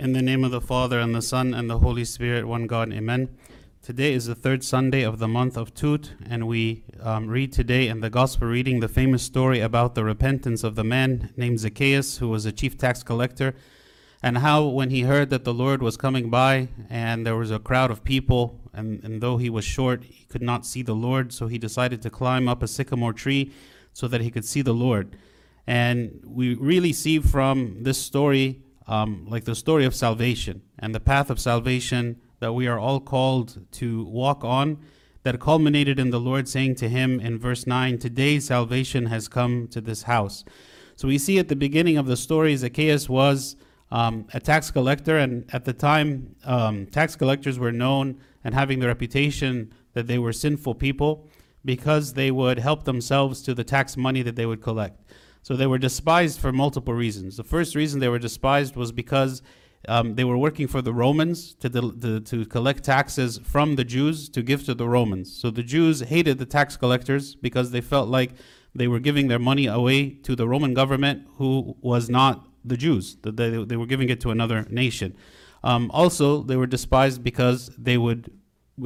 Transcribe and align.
In 0.00 0.14
the 0.14 0.22
name 0.22 0.44
of 0.44 0.50
the 0.50 0.62
Father, 0.62 0.98
and 0.98 1.14
the 1.14 1.20
Son, 1.20 1.52
and 1.52 1.68
the 1.68 1.80
Holy 1.80 2.06
Spirit, 2.06 2.48
one 2.48 2.66
God, 2.66 2.90
amen. 2.90 3.36
Today 3.82 4.14
is 4.14 4.24
the 4.24 4.34
third 4.34 4.64
Sunday 4.64 5.02
of 5.02 5.18
the 5.18 5.28
month 5.28 5.58
of 5.58 5.74
Tut, 5.74 6.14
and 6.24 6.48
we 6.48 6.84
um, 7.00 7.28
read 7.28 7.52
today 7.52 7.86
in 7.86 8.00
the 8.00 8.08
Gospel 8.08 8.48
reading 8.48 8.80
the 8.80 8.88
famous 8.88 9.22
story 9.22 9.60
about 9.60 9.94
the 9.94 10.02
repentance 10.02 10.64
of 10.64 10.74
the 10.74 10.84
man 10.84 11.34
named 11.36 11.60
Zacchaeus, 11.60 12.16
who 12.16 12.30
was 12.30 12.46
a 12.46 12.50
chief 12.50 12.78
tax 12.78 13.02
collector, 13.02 13.54
and 14.22 14.38
how 14.38 14.64
when 14.64 14.88
he 14.88 15.02
heard 15.02 15.28
that 15.28 15.44
the 15.44 15.52
Lord 15.52 15.82
was 15.82 15.98
coming 15.98 16.30
by 16.30 16.68
and 16.88 17.26
there 17.26 17.36
was 17.36 17.50
a 17.50 17.58
crowd 17.58 17.90
of 17.90 18.02
people, 18.02 18.58
and, 18.72 19.04
and 19.04 19.20
though 19.20 19.36
he 19.36 19.50
was 19.50 19.66
short, 19.66 20.04
he 20.04 20.24
could 20.30 20.40
not 20.40 20.64
see 20.64 20.80
the 20.80 20.94
Lord, 20.94 21.30
so 21.30 21.46
he 21.46 21.58
decided 21.58 22.00
to 22.00 22.08
climb 22.08 22.48
up 22.48 22.62
a 22.62 22.68
sycamore 22.68 23.12
tree 23.12 23.52
so 23.92 24.08
that 24.08 24.22
he 24.22 24.30
could 24.30 24.46
see 24.46 24.62
the 24.62 24.72
Lord. 24.72 25.14
And 25.66 26.22
we 26.24 26.54
really 26.54 26.94
see 26.94 27.18
from 27.18 27.82
this 27.82 27.98
story, 27.98 28.62
um, 28.90 29.24
like 29.28 29.44
the 29.44 29.54
story 29.54 29.84
of 29.84 29.94
salvation 29.94 30.62
and 30.78 30.92
the 30.92 31.00
path 31.00 31.30
of 31.30 31.38
salvation 31.38 32.20
that 32.40 32.52
we 32.52 32.66
are 32.66 32.78
all 32.78 33.00
called 33.00 33.64
to 33.70 34.04
walk 34.04 34.44
on, 34.44 34.78
that 35.22 35.38
culminated 35.38 35.98
in 36.00 36.10
the 36.10 36.18
Lord 36.18 36.48
saying 36.48 36.74
to 36.76 36.88
him 36.88 37.20
in 37.20 37.38
verse 37.38 37.66
9, 37.66 37.98
Today 37.98 38.40
salvation 38.40 39.06
has 39.06 39.28
come 39.28 39.68
to 39.68 39.80
this 39.80 40.02
house. 40.02 40.44
So 40.96 41.06
we 41.06 41.18
see 41.18 41.38
at 41.38 41.48
the 41.48 41.56
beginning 41.56 41.98
of 41.98 42.06
the 42.06 42.16
story, 42.16 42.56
Zacchaeus 42.56 43.08
was 43.08 43.54
um, 43.92 44.26
a 44.34 44.40
tax 44.40 44.72
collector, 44.72 45.18
and 45.18 45.48
at 45.54 45.64
the 45.64 45.72
time, 45.72 46.34
um, 46.44 46.86
tax 46.86 47.14
collectors 47.14 47.58
were 47.60 47.72
known 47.72 48.18
and 48.42 48.54
having 48.54 48.80
the 48.80 48.88
reputation 48.88 49.72
that 49.92 50.08
they 50.08 50.18
were 50.18 50.32
sinful 50.32 50.74
people 50.74 51.28
because 51.64 52.14
they 52.14 52.30
would 52.32 52.58
help 52.58 52.84
themselves 52.84 53.40
to 53.42 53.54
the 53.54 53.64
tax 53.64 53.96
money 53.96 54.22
that 54.22 54.34
they 54.34 54.46
would 54.46 54.62
collect. 54.62 55.00
So 55.42 55.56
they 55.56 55.66
were 55.66 55.78
despised 55.78 56.40
for 56.40 56.52
multiple 56.52 56.94
reasons. 56.94 57.36
The 57.36 57.44
first 57.44 57.74
reason 57.74 58.00
they 58.00 58.08
were 58.08 58.18
despised 58.18 58.76
was 58.76 58.92
because 58.92 59.42
um, 59.88 60.14
they 60.14 60.24
were 60.24 60.36
working 60.36 60.68
for 60.68 60.82
the 60.82 60.92
Romans 60.92 61.54
to, 61.54 61.68
to, 61.70 62.20
to 62.20 62.46
collect 62.46 62.84
taxes 62.84 63.40
from 63.42 63.76
the 63.76 63.84
Jews 63.84 64.28
to 64.30 64.42
give 64.42 64.64
to 64.66 64.74
the 64.74 64.88
Romans. 64.88 65.32
So 65.32 65.50
the 65.50 65.62
Jews 65.62 66.00
hated 66.00 66.38
the 66.38 66.46
tax 66.46 66.76
collectors 66.76 67.34
because 67.34 67.70
they 67.70 67.80
felt 67.80 68.08
like 68.08 68.32
they 68.74 68.88
were 68.88 69.00
giving 69.00 69.28
their 69.28 69.38
money 69.38 69.66
away 69.66 70.10
to 70.10 70.36
the 70.36 70.46
Roman 70.46 70.74
government, 70.74 71.26
who 71.36 71.76
was 71.80 72.08
not 72.10 72.46
the 72.64 72.76
Jews. 72.76 73.16
They, 73.22 73.64
they 73.64 73.76
were 73.76 73.86
giving 73.86 74.10
it 74.10 74.20
to 74.20 74.30
another 74.30 74.66
nation. 74.70 75.16
Um, 75.64 75.90
also, 75.92 76.42
they 76.42 76.56
were 76.56 76.66
despised 76.66 77.24
because 77.24 77.70
they 77.76 77.98
would 77.98 78.30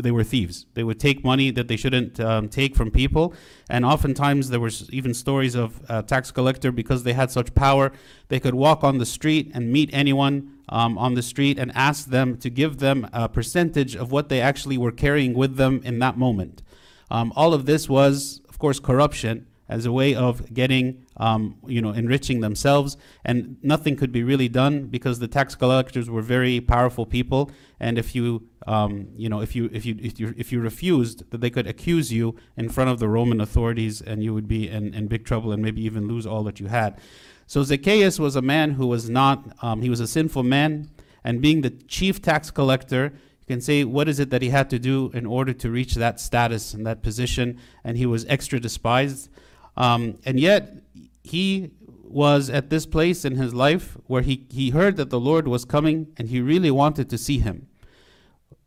they 0.02 0.10
were 0.10 0.24
thieves. 0.24 0.66
They 0.74 0.84
would 0.84 1.00
take 1.00 1.24
money 1.24 1.50
that 1.50 1.68
they 1.68 1.76
shouldn't 1.76 2.20
um, 2.20 2.48
take 2.48 2.74
from 2.76 2.90
people, 2.90 3.34
and 3.68 3.84
oftentimes 3.84 4.50
there 4.50 4.60
was 4.60 4.90
even 4.90 5.14
stories 5.14 5.54
of 5.54 5.80
a 5.88 6.02
tax 6.02 6.30
collector 6.30 6.72
because 6.72 7.02
they 7.02 7.12
had 7.12 7.30
such 7.30 7.54
power, 7.54 7.92
they 8.28 8.40
could 8.40 8.54
walk 8.54 8.84
on 8.84 8.98
the 8.98 9.06
street 9.06 9.50
and 9.54 9.72
meet 9.72 9.90
anyone 9.92 10.58
um, 10.68 10.96
on 10.98 11.14
the 11.14 11.22
street 11.22 11.58
and 11.58 11.70
ask 11.74 12.08
them 12.08 12.36
to 12.38 12.50
give 12.50 12.78
them 12.78 13.08
a 13.12 13.28
percentage 13.28 13.94
of 13.94 14.12
what 14.12 14.28
they 14.28 14.40
actually 14.40 14.78
were 14.78 14.92
carrying 14.92 15.34
with 15.34 15.56
them 15.56 15.80
in 15.84 15.98
that 15.98 16.16
moment. 16.16 16.62
Um, 17.10 17.32
all 17.36 17.54
of 17.54 17.66
this 17.66 17.88
was, 17.88 18.40
of 18.48 18.58
course, 18.58 18.80
corruption 18.80 19.46
as 19.74 19.86
a 19.86 19.92
way 19.92 20.14
of 20.14 20.54
getting, 20.54 21.04
um, 21.16 21.56
you 21.66 21.80
know, 21.82 21.90
enriching 21.90 22.40
themselves. 22.40 22.96
And 23.24 23.56
nothing 23.62 23.96
could 23.96 24.12
be 24.12 24.22
really 24.22 24.48
done 24.48 24.74
because 24.96 25.18
the 25.18 25.28
tax 25.28 25.54
collectors 25.54 26.08
were 26.08 26.22
very 26.22 26.60
powerful 26.60 27.06
people. 27.06 27.50
And 27.80 27.98
if 27.98 28.14
you, 28.14 28.48
um, 28.66 29.08
you 29.16 29.28
know, 29.28 29.40
if 29.40 29.56
you 29.56 29.68
if 29.72 29.84
you 29.84 29.94
if 30.00 30.20
you 30.20 30.34
if 30.36 30.52
you 30.52 30.60
refused, 30.60 31.28
that 31.30 31.40
they 31.40 31.50
could 31.50 31.66
accuse 31.66 32.12
you 32.12 32.36
in 32.56 32.68
front 32.68 32.90
of 32.90 32.98
the 32.98 33.08
Roman 33.08 33.40
authorities, 33.40 34.00
and 34.00 34.22
you 34.22 34.32
would 34.32 34.48
be 34.48 34.68
in, 34.68 34.94
in 34.94 35.08
big 35.08 35.24
trouble 35.24 35.50
and 35.52 35.60
maybe 35.62 35.82
even 35.84 36.06
lose 36.06 36.26
all 36.26 36.44
that 36.44 36.60
you 36.60 36.68
had. 36.68 36.98
So 37.46 37.62
Zacchaeus 37.62 38.18
was 38.18 38.36
a 38.36 38.42
man 38.42 38.68
who 38.72 38.86
was 38.86 39.10
not. 39.10 39.38
Um, 39.60 39.82
he 39.82 39.90
was 39.90 40.00
a 40.00 40.06
sinful 40.06 40.44
man, 40.44 40.90
and 41.24 41.42
being 41.42 41.62
the 41.62 41.70
chief 41.70 42.22
tax 42.22 42.50
collector, 42.50 43.12
you 43.46 43.54
can 43.54 43.60
say, 43.60 43.84
what 43.84 44.08
is 44.08 44.18
it 44.18 44.30
that 44.30 44.40
he 44.40 44.48
had 44.48 44.70
to 44.70 44.78
do 44.78 45.10
in 45.12 45.26
order 45.26 45.52
to 45.52 45.70
reach 45.70 45.94
that 45.96 46.18
status 46.18 46.72
and 46.72 46.86
that 46.86 47.02
position? 47.02 47.58
And 47.82 47.98
he 47.98 48.06
was 48.06 48.24
extra 48.26 48.58
despised. 48.58 49.28
Um, 49.76 50.18
and 50.24 50.38
yet, 50.38 50.82
he 51.22 51.70
was 52.14 52.48
at 52.48 52.70
this 52.70 52.86
place 52.86 53.24
in 53.24 53.36
his 53.36 53.52
life 53.52 53.96
where 54.06 54.22
he, 54.22 54.46
he 54.50 54.70
heard 54.70 54.96
that 54.96 55.10
the 55.10 55.18
Lord 55.18 55.48
was 55.48 55.64
coming 55.64 56.12
and 56.16 56.28
he 56.28 56.40
really 56.40 56.70
wanted 56.70 57.10
to 57.10 57.18
see 57.18 57.38
him. 57.40 57.66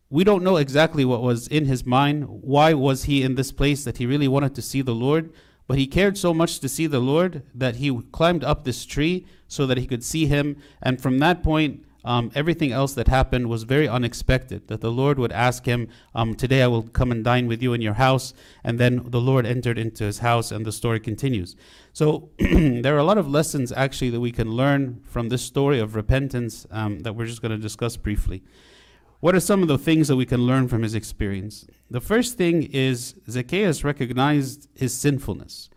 We 0.10 0.24
don't 0.24 0.44
know 0.44 0.58
exactly 0.58 1.06
what 1.06 1.22
was 1.22 1.48
in 1.48 1.66
his 1.66 1.86
mind. 1.86 2.26
Why 2.28 2.74
was 2.74 3.06
he 3.06 3.24
in 3.24 3.36
this 3.36 3.52
place 3.52 3.84
that 3.86 3.98
he 3.98 4.06
really 4.06 4.28
wanted 4.28 4.54
to 4.56 4.62
see 4.62 4.82
the 4.82 4.96
Lord? 4.96 5.32
But 5.66 5.78
he 5.78 5.88
cared 5.88 6.18
so 6.18 6.34
much 6.34 6.60
to 6.60 6.70
see 6.70 6.88
the 6.88 7.00
Lord 7.00 7.44
that 7.54 7.78
he 7.78 8.02
climbed 8.12 8.44
up 8.44 8.64
this 8.64 8.86
tree 8.86 9.26
so 9.48 9.66
that 9.66 9.78
he 9.78 9.86
could 9.86 10.04
see 10.04 10.26
him. 10.26 10.58
And 10.82 11.02
from 11.02 11.20
that 11.20 11.44
point, 11.44 11.86
um, 12.08 12.32
everything 12.34 12.72
else 12.72 12.94
that 12.94 13.10
happened 13.10 13.50
was 13.50 13.64
very 13.64 13.88
unexpected. 13.88 14.70
That 14.70 14.80
the 14.80 14.92
Lord 14.92 15.20
would 15.20 15.34
ask 15.34 15.66
him, 15.66 15.90
um, 16.16 16.36
Today 16.36 16.64
I 16.64 16.68
will 16.68 16.84
come 16.84 17.12
and 17.12 17.22
dine 17.22 17.48
with 17.48 17.62
you 17.62 17.74
in 17.74 17.82
your 17.82 17.96
house. 17.96 18.34
And 18.64 18.80
then 18.80 19.04
the 19.06 19.20
Lord 19.20 19.46
entered 19.46 19.78
into 19.78 20.06
his 20.06 20.20
house, 20.20 20.50
and 20.50 20.66
the 20.66 20.72
story 20.72 21.02
continues. 21.02 21.58
So 21.92 22.30
there 22.40 22.96
are 22.96 23.00
a 23.00 23.04
lot 23.04 23.18
of 23.18 23.30
lessons 23.30 23.74
actually 23.74 24.10
that 24.12 24.22
we 24.22 24.32
can 24.32 24.52
learn 24.52 25.02
from 25.04 25.28
this 25.28 25.42
story 25.42 25.80
of 25.82 25.96
repentance 25.96 26.66
um, 26.72 27.02
that 27.02 27.14
we're 27.14 27.26
just 27.26 27.42
going 27.42 27.52
to 27.52 27.58
discuss 27.58 27.98
briefly. 27.98 28.42
What 29.20 29.36
are 29.36 29.42
some 29.42 29.62
of 29.62 29.68
the 29.68 29.78
things 29.78 30.08
that 30.08 30.16
we 30.16 30.26
can 30.26 30.42
learn 30.42 30.70
from 30.70 30.84
his 30.84 30.96
experience? 30.96 31.66
The 31.92 32.00
first 32.00 32.38
thing 32.38 32.64
is 32.64 33.16
Zacchaeus 33.30 33.84
recognized 33.84 34.70
his 34.76 34.94
sinfulness. 34.94 35.70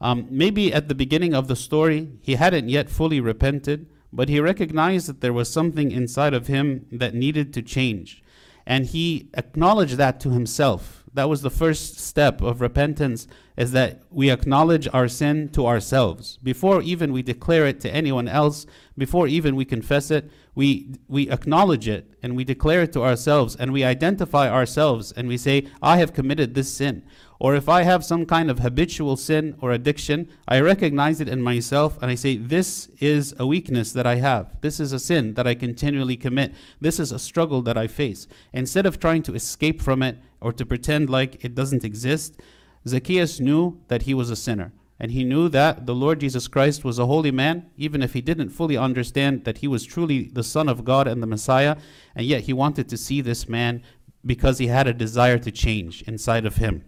Um, 0.00 0.28
maybe 0.30 0.72
at 0.72 0.88
the 0.88 0.94
beginning 0.94 1.34
of 1.34 1.48
the 1.48 1.56
story, 1.56 2.08
he 2.22 2.36
hadn't 2.36 2.68
yet 2.68 2.88
fully 2.88 3.20
repented, 3.20 3.86
but 4.14 4.28
he 4.28 4.38
recognized 4.38 5.08
that 5.08 5.20
there 5.20 5.32
was 5.32 5.52
something 5.52 5.90
inside 5.90 6.34
of 6.34 6.46
him 6.46 6.86
that 6.92 7.14
needed 7.14 7.52
to 7.52 7.62
change. 7.62 8.22
And 8.64 8.86
he 8.86 9.28
acknowledged 9.34 9.96
that 9.96 10.20
to 10.20 10.30
himself. 10.30 11.02
That 11.12 11.28
was 11.28 11.42
the 11.42 11.50
first 11.50 11.98
step 11.98 12.40
of 12.40 12.60
repentance 12.60 13.28
is 13.56 13.72
that 13.72 14.02
we 14.10 14.30
acknowledge 14.30 14.88
our 14.92 15.06
sin 15.06 15.48
to 15.50 15.66
ourselves. 15.66 16.38
Before 16.42 16.82
even 16.82 17.12
we 17.12 17.22
declare 17.22 17.66
it 17.66 17.80
to 17.80 17.94
anyone 17.94 18.26
else, 18.26 18.66
before 18.98 19.28
even 19.28 19.54
we 19.54 19.64
confess 19.64 20.10
it, 20.10 20.30
we 20.56 20.94
we 21.08 21.30
acknowledge 21.30 21.86
it 21.86 22.14
and 22.22 22.34
we 22.34 22.44
declare 22.44 22.82
it 22.82 22.92
to 22.94 23.02
ourselves 23.02 23.54
and 23.54 23.72
we 23.72 23.84
identify 23.84 24.48
ourselves 24.48 25.12
and 25.12 25.28
we 25.28 25.36
say, 25.36 25.66
I 25.82 25.98
have 25.98 26.14
committed 26.14 26.54
this 26.54 26.72
sin. 26.72 27.04
Or 27.40 27.54
if 27.54 27.68
I 27.68 27.82
have 27.82 28.04
some 28.04 28.26
kind 28.26 28.50
of 28.50 28.60
habitual 28.60 29.16
sin 29.16 29.56
or 29.60 29.72
addiction, 29.72 30.28
I 30.46 30.60
recognize 30.60 31.20
it 31.20 31.28
in 31.28 31.42
myself 31.42 31.98
and 32.00 32.10
I 32.10 32.14
say, 32.14 32.36
This 32.36 32.88
is 33.00 33.34
a 33.38 33.46
weakness 33.46 33.92
that 33.92 34.06
I 34.06 34.16
have. 34.16 34.60
This 34.60 34.78
is 34.78 34.92
a 34.92 34.98
sin 34.98 35.34
that 35.34 35.46
I 35.46 35.54
continually 35.54 36.16
commit. 36.16 36.54
This 36.80 37.00
is 37.00 37.12
a 37.12 37.18
struggle 37.18 37.60
that 37.62 37.76
I 37.76 37.86
face. 37.86 38.26
Instead 38.52 38.86
of 38.86 39.00
trying 39.00 39.22
to 39.24 39.34
escape 39.34 39.82
from 39.82 40.02
it 40.02 40.18
or 40.40 40.52
to 40.52 40.64
pretend 40.64 41.10
like 41.10 41.44
it 41.44 41.54
doesn't 41.54 41.84
exist, 41.84 42.40
Zacchaeus 42.86 43.40
knew 43.40 43.80
that 43.88 44.02
he 44.02 44.14
was 44.14 44.30
a 44.30 44.36
sinner. 44.36 44.72
And 45.00 45.10
he 45.10 45.24
knew 45.24 45.48
that 45.48 45.86
the 45.86 45.94
Lord 45.94 46.20
Jesus 46.20 46.46
Christ 46.46 46.84
was 46.84 47.00
a 47.00 47.06
holy 47.06 47.32
man, 47.32 47.68
even 47.76 48.00
if 48.00 48.12
he 48.12 48.20
didn't 48.20 48.50
fully 48.50 48.76
understand 48.76 49.44
that 49.44 49.58
he 49.58 49.66
was 49.66 49.84
truly 49.84 50.28
the 50.28 50.44
Son 50.44 50.68
of 50.68 50.84
God 50.84 51.08
and 51.08 51.20
the 51.20 51.26
Messiah. 51.26 51.76
And 52.14 52.26
yet 52.26 52.42
he 52.42 52.52
wanted 52.52 52.88
to 52.88 52.96
see 52.96 53.20
this 53.20 53.48
man 53.48 53.82
because 54.24 54.58
he 54.58 54.68
had 54.68 54.86
a 54.86 54.94
desire 54.94 55.38
to 55.38 55.50
change 55.50 56.02
inside 56.02 56.46
of 56.46 56.56
him. 56.56 56.84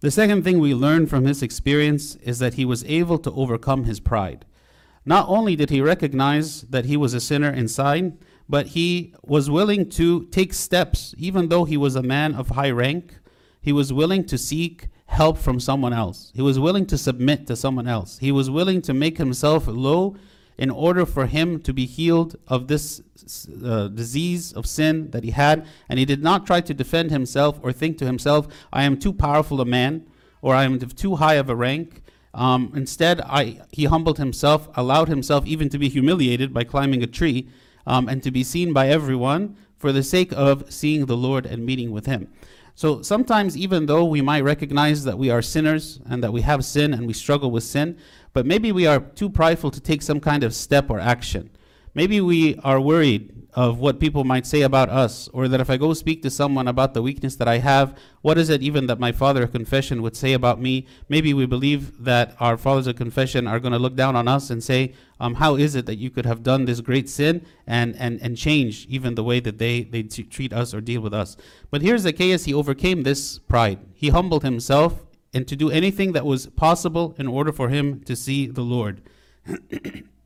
The 0.00 0.10
second 0.10 0.44
thing 0.44 0.60
we 0.60 0.74
learn 0.74 1.06
from 1.06 1.26
his 1.26 1.42
experience 1.42 2.16
is 2.16 2.38
that 2.38 2.54
he 2.54 2.64
was 2.64 2.84
able 2.84 3.18
to 3.18 3.30
overcome 3.32 3.84
his 3.84 4.00
pride. 4.00 4.46
Not 5.04 5.28
only 5.28 5.56
did 5.56 5.68
he 5.68 5.82
recognize 5.82 6.62
that 6.62 6.86
he 6.86 6.96
was 6.96 7.12
a 7.12 7.20
sinner 7.20 7.50
inside, 7.50 8.16
but 8.48 8.68
he 8.68 9.14
was 9.22 9.50
willing 9.50 9.90
to 9.90 10.24
take 10.26 10.54
steps, 10.54 11.14
even 11.18 11.48
though 11.48 11.64
he 11.64 11.76
was 11.76 11.96
a 11.96 12.02
man 12.02 12.34
of 12.34 12.48
high 12.48 12.70
rank. 12.70 13.18
He 13.60 13.72
was 13.72 13.92
willing 13.92 14.24
to 14.24 14.38
seek 14.38 14.88
help 15.04 15.36
from 15.36 15.60
someone 15.60 15.92
else. 15.92 16.32
He 16.34 16.40
was 16.40 16.58
willing 16.58 16.86
to 16.86 16.96
submit 16.96 17.46
to 17.48 17.54
someone 17.54 17.86
else. 17.86 18.18
He 18.18 18.32
was 18.32 18.48
willing 18.48 18.80
to 18.82 18.94
make 18.94 19.18
himself 19.18 19.66
low 19.66 20.16
in 20.60 20.68
order 20.68 21.06
for 21.06 21.24
him 21.24 21.58
to 21.58 21.72
be 21.72 21.86
healed 21.86 22.36
of 22.46 22.68
this 22.68 23.00
uh, 23.64 23.88
disease 23.88 24.52
of 24.52 24.66
sin 24.66 25.10
that 25.10 25.24
he 25.24 25.30
had. 25.30 25.66
And 25.88 25.98
he 25.98 26.04
did 26.04 26.22
not 26.22 26.46
try 26.46 26.60
to 26.60 26.74
defend 26.74 27.10
himself 27.10 27.58
or 27.62 27.72
think 27.72 27.96
to 27.98 28.04
himself, 28.04 28.46
I 28.70 28.82
am 28.82 28.98
too 28.98 29.14
powerful 29.14 29.62
a 29.62 29.64
man 29.64 30.06
or 30.42 30.54
I 30.54 30.64
am 30.64 30.78
too 30.78 31.16
high 31.16 31.36
of 31.36 31.48
a 31.48 31.56
rank. 31.56 32.02
Um, 32.34 32.72
instead, 32.76 33.22
I, 33.22 33.62
he 33.72 33.86
humbled 33.86 34.18
himself, 34.18 34.68
allowed 34.74 35.08
himself 35.08 35.46
even 35.46 35.70
to 35.70 35.78
be 35.78 35.88
humiliated 35.88 36.52
by 36.52 36.64
climbing 36.64 37.02
a 37.02 37.06
tree 37.06 37.48
um, 37.86 38.06
and 38.06 38.22
to 38.22 38.30
be 38.30 38.44
seen 38.44 38.74
by 38.74 38.88
everyone 38.88 39.56
for 39.78 39.92
the 39.92 40.02
sake 40.02 40.30
of 40.36 40.70
seeing 40.70 41.06
the 41.06 41.16
Lord 41.16 41.46
and 41.46 41.64
meeting 41.64 41.90
with 41.90 42.04
him. 42.04 42.28
So 42.80 43.02
sometimes, 43.02 43.58
even 43.58 43.84
though 43.84 44.06
we 44.06 44.22
might 44.22 44.40
recognize 44.40 45.04
that 45.04 45.18
we 45.18 45.28
are 45.28 45.42
sinners 45.42 46.00
and 46.08 46.24
that 46.24 46.32
we 46.32 46.40
have 46.40 46.64
sin 46.64 46.94
and 46.94 47.06
we 47.06 47.12
struggle 47.12 47.50
with 47.50 47.62
sin, 47.62 47.98
but 48.32 48.46
maybe 48.46 48.72
we 48.72 48.86
are 48.86 49.00
too 49.00 49.28
prideful 49.28 49.70
to 49.72 49.80
take 49.82 50.00
some 50.00 50.18
kind 50.18 50.42
of 50.42 50.54
step 50.54 50.88
or 50.88 50.98
action. 50.98 51.50
Maybe 51.92 52.22
we 52.22 52.56
are 52.64 52.80
worried 52.80 53.39
of 53.54 53.78
what 53.78 53.98
people 53.98 54.24
might 54.24 54.46
say 54.46 54.62
about 54.62 54.88
us, 54.88 55.28
or 55.32 55.48
that 55.48 55.60
if 55.60 55.68
I 55.68 55.76
go 55.76 55.92
speak 55.92 56.22
to 56.22 56.30
someone 56.30 56.68
about 56.68 56.94
the 56.94 57.02
weakness 57.02 57.36
that 57.36 57.48
I 57.48 57.58
have, 57.58 57.96
what 58.22 58.38
is 58.38 58.48
it 58.48 58.62
even 58.62 58.86
that 58.86 59.00
my 59.00 59.12
father 59.12 59.42
of 59.42 59.52
confession 59.52 60.02
would 60.02 60.16
say 60.16 60.32
about 60.32 60.60
me? 60.60 60.86
Maybe 61.08 61.34
we 61.34 61.46
believe 61.46 62.04
that 62.04 62.36
our 62.38 62.56
fathers 62.56 62.86
of 62.86 62.96
confession 62.96 63.46
are 63.46 63.58
going 63.58 63.72
to 63.72 63.78
look 63.78 63.96
down 63.96 64.14
on 64.14 64.28
us 64.28 64.50
and 64.50 64.62
say, 64.62 64.94
um, 65.18 65.34
How 65.34 65.56
is 65.56 65.74
it 65.74 65.86
that 65.86 65.96
you 65.96 66.10
could 66.10 66.26
have 66.26 66.42
done 66.42 66.64
this 66.64 66.80
great 66.80 67.08
sin 67.08 67.44
and, 67.66 67.96
and, 67.96 68.20
and 68.22 68.36
change 68.36 68.86
even 68.86 69.14
the 69.14 69.24
way 69.24 69.40
that 69.40 69.58
they, 69.58 69.82
they 69.82 70.04
t- 70.04 70.22
treat 70.22 70.52
us 70.52 70.72
or 70.72 70.80
deal 70.80 71.00
with 71.00 71.14
us? 71.14 71.36
But 71.70 71.82
here's 71.82 72.02
Zacchaeus, 72.02 72.44
he 72.44 72.54
overcame 72.54 73.02
this 73.02 73.38
pride. 73.38 73.80
He 73.94 74.10
humbled 74.10 74.44
himself 74.44 75.06
and 75.32 75.46
to 75.48 75.56
do 75.56 75.70
anything 75.70 76.12
that 76.12 76.26
was 76.26 76.46
possible 76.46 77.14
in 77.18 77.26
order 77.26 77.52
for 77.52 77.68
him 77.68 78.00
to 78.04 78.14
see 78.16 78.46
the 78.46 78.62
Lord. 78.62 79.02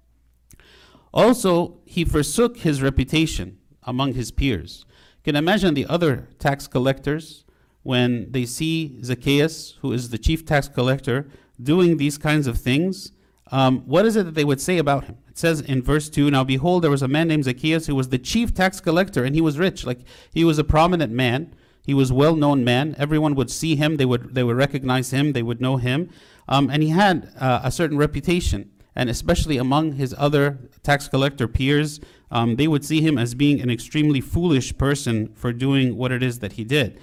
also, 1.15 1.79
he 1.85 2.05
forsook 2.05 2.59
his 2.59 2.83
reputation 2.83 3.59
among 3.85 4.15
his 4.15 4.33
peers. 4.33 4.85
You 5.19 5.33
can 5.33 5.37
imagine 5.37 5.75
the 5.75 5.87
other 5.87 6.29
tax 6.41 6.67
collectors 6.67 7.45
when 7.85 8.33
they 8.33 8.45
see 8.45 9.01
Zacchaeus, 9.05 9.79
who 9.81 9.93
is 9.93 10.09
the 10.09 10.19
chief 10.19 10.45
tax 10.45 10.67
collector, 10.67 11.29
doing 11.63 11.99
these 11.99 12.19
kinds 12.19 12.49
of 12.49 12.59
things. 12.59 13.13
Um, 13.53 13.83
what 13.83 14.05
is 14.05 14.17
it 14.17 14.25
that 14.25 14.35
they 14.35 14.45
would 14.45 14.61
say 14.61 14.79
about 14.79 15.05
him? 15.05 15.19
It 15.29 15.39
says 15.39 15.61
in 15.61 15.83
verse 15.83 16.09
2 16.09 16.33
Now 16.33 16.43
behold, 16.43 16.83
there 16.83 16.91
was 16.91 17.03
a 17.03 17.09
man 17.09 17.29
named 17.29 17.45
Zacchaeus 17.45 17.87
who 17.87 17.95
was 17.95 18.09
the 18.09 18.19
chief 18.19 18.53
tax 18.53 18.81
collector, 18.81 19.23
and 19.23 19.37
he 19.37 19.41
was 19.41 19.57
rich. 19.57 19.87
Like 19.87 20.01
he 20.33 20.43
was 20.43 20.59
a 20.59 20.65
prominent 20.65 21.13
man. 21.13 21.55
He 21.83 21.95
was 21.95 22.11
a 22.11 22.15
well-known 22.15 22.65
man. 22.65 22.97
Everyone 22.99 23.37
would 23.37 23.51
see 23.51 23.77
him. 23.77 23.99
They 23.99 24.07
would 24.07 24.35
they 24.35 24.43
would 24.43 24.57
recognize 24.57 25.13
him. 25.13 25.33
They 25.33 25.43
would 25.43 25.61
know 25.61 25.77
him, 25.77 26.11
um, 26.49 26.71
and 26.71 26.83
he 26.83 26.89
had 26.89 27.33
uh, 27.39 27.61
a 27.63 27.71
certain 27.71 27.99
reputation. 27.99 28.71
And 28.97 29.11
especially 29.11 29.57
among 29.57 29.93
his 29.93 30.15
other 30.17 30.59
tax 30.83 31.09
collector 31.09 31.49
peers, 31.49 32.01
um, 32.31 32.57
they 32.57 32.69
would 32.69 32.85
see 32.85 33.01
him 33.01 33.19
as 33.19 33.35
being 33.35 33.61
an 33.61 33.71
extremely 33.71 34.21
foolish 34.21 34.77
person 34.79 35.33
for 35.35 35.53
doing 35.53 35.97
what 35.97 36.13
it 36.13 36.23
is 36.23 36.39
that 36.41 36.53
he 36.53 36.65
did. 36.65 36.99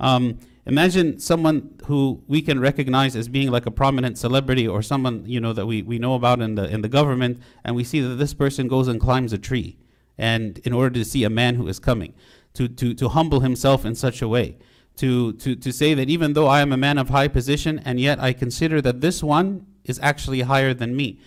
Um, 0.00 0.38
imagine 0.66 1.18
someone 1.20 1.78
who 1.86 2.22
we 2.26 2.42
can 2.42 2.60
recognize 2.60 3.14
as 3.14 3.28
being 3.28 3.50
like 3.50 3.66
a 3.66 3.70
prominent 3.70 4.18
celebrity 4.18 4.66
or 4.66 4.82
someone 4.82 5.24
you 5.26 5.40
know 5.40 5.52
that 5.52 5.66
we, 5.66 5.82
we 5.82 5.98
know 5.98 6.14
about 6.14 6.40
in 6.40 6.56
the 6.56 6.68
in 6.68 6.82
the 6.82 6.88
government, 6.88 7.40
and 7.64 7.76
we 7.76 7.84
see 7.84 8.00
that 8.00 8.16
this 8.16 8.34
person 8.34 8.68
goes 8.68 8.88
and 8.88 9.00
climbs 9.00 9.32
a 9.32 9.38
tree, 9.38 9.76
and 10.18 10.58
in 10.58 10.72
order 10.72 10.98
to 10.98 11.04
see 11.04 11.24
a 11.24 11.30
man 11.30 11.54
who 11.54 11.68
is 11.68 11.78
coming 11.78 12.12
to, 12.56 12.68
to, 12.68 12.94
to 12.94 13.10
humble 13.10 13.40
himself 13.40 13.84
in 13.84 13.94
such 13.94 14.20
a 14.22 14.28
way. 14.28 14.56
To, 14.96 15.34
to, 15.34 15.54
to 15.56 15.72
say 15.72 15.92
that 15.92 16.08
even 16.08 16.32
though 16.32 16.46
I 16.46 16.62
am 16.62 16.72
a 16.72 16.76
man 16.78 16.96
of 16.96 17.10
high 17.10 17.28
position, 17.28 17.82
and 17.84 18.00
yet 18.00 18.18
I 18.18 18.32
consider 18.32 18.80
that 18.80 19.02
this 19.02 19.22
one 19.22 19.66
is 19.84 20.00
actually 20.02 20.40
higher 20.40 20.72
than 20.72 20.96
me. 20.96 21.20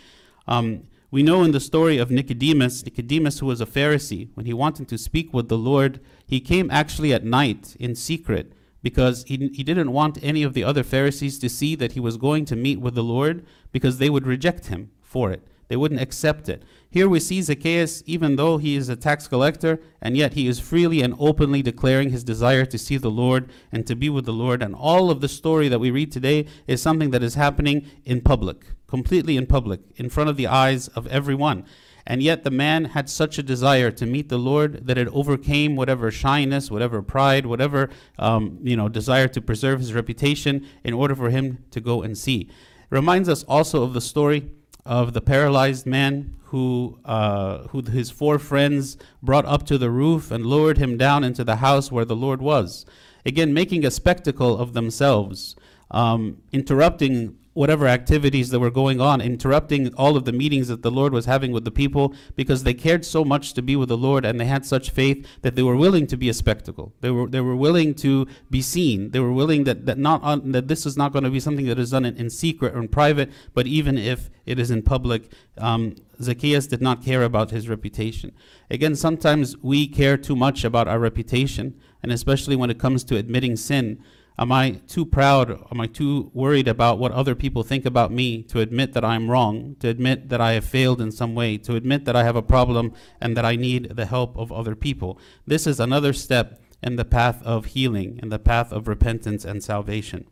Um, 0.48 0.88
we 1.12 1.24
know 1.24 1.44
in 1.44 1.52
the 1.52 1.60
story 1.60 1.98
of 1.98 2.12
Nicodemus, 2.12 2.86
Nicodemus, 2.86 3.40
who 3.40 3.48
was 3.48 3.62
a 3.62 3.66
Pharisee, 3.66 4.30
when 4.36 4.46
he 4.46 4.54
wanted 4.54 4.88
to 4.90 4.98
speak 4.98 5.34
with 5.34 5.50
the 5.50 5.58
Lord, 5.58 6.00
he 6.26 6.40
came 6.40 6.70
actually 6.70 7.14
at 7.14 7.24
night 7.24 7.76
in 7.80 7.96
secret 7.96 8.54
because 8.82 9.24
he, 9.24 9.38
he 9.54 9.64
didn't 9.64 9.92
want 9.92 10.20
any 10.24 10.44
of 10.44 10.54
the 10.54 10.64
other 10.64 10.84
Pharisees 10.84 11.40
to 11.40 11.50
see 11.50 11.76
that 11.76 11.94
he 11.94 12.00
was 12.00 12.18
going 12.18 12.46
to 12.46 12.56
meet 12.56 12.80
with 12.80 12.96
the 12.96 13.04
Lord 13.04 13.46
because 13.72 13.98
they 13.98 14.10
would 14.10 14.28
reject 14.28 14.68
him 14.68 14.92
for 15.02 15.32
it. 15.32 15.42
They 15.70 15.78
wouldn't 15.78 16.02
accept 16.02 16.50
it. 16.50 16.64
Here 16.90 17.08
we 17.08 17.20
see 17.20 17.44
Zacchaeus, 17.44 18.02
even 18.08 18.36
though 18.36 18.58
he 18.58 18.76
is 18.76 18.90
a 18.90 18.96
tax 18.96 19.28
collector, 19.28 19.80
and 20.02 20.18
yet 20.18 20.34
he 20.34 20.48
is 20.48 20.60
freely 20.60 21.02
and 21.04 21.16
openly 21.20 21.62
declaring 21.62 22.10
his 22.10 22.24
desire 22.24 22.66
to 22.66 22.78
see 22.78 22.98
the 22.98 23.12
Lord 23.12 23.52
and 23.72 23.86
to 23.86 23.96
be 23.96 24.10
with 24.10 24.26
the 24.26 24.34
Lord. 24.34 24.64
And 24.64 24.74
all 24.74 25.12
of 25.12 25.22
the 25.22 25.30
story 25.30 25.70
that 25.70 25.80
we 25.80 25.92
read 25.92 26.12
today 26.12 26.48
is 26.66 26.82
something 26.82 27.12
that 27.12 27.22
is 27.22 27.36
happening 27.36 27.86
in 28.04 28.22
public, 28.22 28.66
completely 28.88 29.38
in 29.38 29.46
public, 29.46 29.82
in 29.96 30.10
front 30.10 30.32
of 30.32 30.38
the 30.38 30.48
eyes 30.48 30.88
of 30.90 31.06
everyone. 31.08 31.66
And 32.08 32.24
yet 32.24 32.44
the 32.44 32.50
man 32.50 32.86
had 32.86 33.08
such 33.08 33.38
a 33.38 33.44
desire 33.44 33.92
to 33.92 34.08
meet 34.08 34.30
the 34.30 34.40
Lord 34.40 34.88
that 34.88 34.98
it 34.98 35.08
overcame 35.10 35.76
whatever 35.76 36.10
shyness, 36.10 36.72
whatever 36.72 37.04
pride, 37.04 37.46
whatever 37.46 37.92
um, 38.18 38.58
you 38.64 38.76
know 38.76 38.90
desire 38.90 39.28
to 39.28 39.42
preserve 39.42 39.80
his 39.80 39.94
reputation 39.94 40.66
in 40.84 40.96
order 40.96 41.16
for 41.16 41.30
him 41.30 41.64
to 41.70 41.80
go 41.80 42.02
and 42.02 42.18
see. 42.18 42.50
It 42.50 42.50
reminds 42.90 43.30
us 43.30 43.44
also 43.44 43.84
of 43.84 43.94
the 43.94 44.02
story 44.02 44.50
of 44.86 45.14
the 45.14 45.22
paralyzed 45.22 45.86
man 45.86 46.36
who, 46.46 47.00
uh, 47.06 47.68
who 47.70 47.82
his 47.84 48.10
four 48.10 48.40
friends 48.40 48.98
brought 49.22 49.46
up 49.46 49.66
to 49.68 49.78
the 49.78 49.90
roof 49.90 50.32
and 50.32 50.46
lowered 50.46 50.78
him 50.78 50.98
down 50.98 51.24
into 51.24 51.44
the 51.44 51.58
house 51.58 51.92
where 51.92 52.06
the 52.06 52.16
Lord 52.16 52.42
was. 52.42 52.86
Again, 53.26 53.54
making 53.54 53.86
a 53.86 53.92
spectacle 53.92 54.58
of 54.58 54.74
themselves, 54.74 55.56
um, 55.92 56.38
interrupting 56.52 57.38
whatever 57.54 57.88
activities 57.88 58.50
that 58.50 58.60
were 58.60 58.70
going 58.70 59.02
on, 59.02 59.22
interrupting 59.22 59.94
all 59.96 60.16
of 60.16 60.26
the 60.26 60.32
meetings 60.32 60.68
that 60.68 60.82
the 60.82 60.92
Lord 60.92 61.14
was 61.14 61.26
having 61.26 61.52
with 61.52 61.66
the 61.66 61.72
people 61.72 62.14
because 62.36 62.64
they 62.64 62.74
cared 62.74 63.04
so 63.04 63.26
much 63.26 63.54
to 63.54 63.62
be 63.62 63.76
with 63.76 63.90
the 63.90 63.98
Lord 63.98 64.24
and 64.24 64.40
they 64.40 64.46
had 64.46 64.66
such 64.66 64.92
faith 64.92 65.28
that 65.42 65.56
they 65.56 65.64
were 65.64 65.76
willing 65.76 66.08
to 66.08 66.18
be 66.18 66.30
a 66.30 66.34
spectacle. 66.34 66.94
They 67.02 67.10
were 67.10 67.28
they 67.28 67.42
were 67.42 67.56
willing 67.56 67.96
to 67.96 68.28
be 68.50 68.62
seen. 68.62 69.12
They 69.12 69.20
were 69.20 69.34
willing 69.34 69.64
that 69.64 69.86
that 69.88 69.98
not 69.98 70.22
on, 70.24 70.52
that 70.52 70.68
this 70.68 70.86
is 70.86 70.96
not 70.96 71.12
going 71.12 71.24
to 71.24 71.30
be 71.30 71.40
something 71.40 71.66
that 71.66 71.80
is 71.80 71.92
done 71.92 72.06
in, 72.06 72.16
in, 72.18 72.30
secret 72.30 72.76
or 72.76 72.80
in 72.80 72.88
private, 72.88 73.32
but 73.54 73.68
even 73.68 73.98
if 73.98 74.30
it 74.46 74.60
is 74.60 74.72
in 74.72 74.82
public. 74.82 75.32
Um, 75.58 75.96
Zacchaeus 76.22 76.68
did 76.68 76.82
not 76.82 77.04
care 77.04 77.24
about 77.24 77.52
his 77.52 77.70
reputation. 77.70 78.34
Again, 78.70 78.96
sometimes 78.96 79.58
we 79.58 79.88
care 79.88 80.18
too 80.18 80.36
much 80.36 80.64
about 80.64 80.88
our 80.88 81.00
reputation, 81.00 81.80
and 82.04 82.12
especially 82.12 82.56
when 82.56 82.70
it 82.70 82.80
comes 82.80 83.04
to 83.06 83.16
admitting 83.16 83.56
sin. 83.56 84.04
Am 84.40 84.54
I 84.54 84.80
too 84.88 85.06
proud? 85.06 85.52
Am 85.70 85.82
I 85.82 85.88
too 85.88 86.32
worried 86.34 86.70
about 86.70 86.98
what 86.98 87.12
other 87.12 87.36
people 87.36 87.62
think 87.62 87.86
about 87.86 88.10
me 88.10 88.42
to 88.44 88.62
admit 88.62 88.94
that 88.94 89.04
I'm 89.04 89.30
wrong, 89.30 89.76
to 89.82 89.90
admit 89.90 90.30
that 90.30 90.40
I 90.40 90.54
have 90.54 90.64
failed 90.64 91.02
in 91.02 91.12
some 91.12 91.36
way, 91.36 91.58
to 91.58 91.76
admit 91.76 92.06
that 92.06 92.16
I 92.16 92.24
have 92.24 92.38
a 92.38 92.42
problem 92.42 92.94
and 93.20 93.36
that 93.36 93.44
I 93.44 93.58
need 93.58 93.98
the 93.98 94.06
help 94.06 94.38
of 94.38 94.50
other 94.50 94.76
people? 94.76 95.20
This 95.46 95.68
is 95.68 95.78
another 95.78 96.14
step 96.14 96.62
in 96.82 96.96
the 96.96 97.04
path 97.04 97.44
of 97.44 97.66
healing, 97.66 98.18
in 98.24 98.30
the 98.30 98.40
path 98.40 98.72
of 98.72 98.88
repentance 98.88 99.44
and 99.44 99.62
salvation. 99.62 100.26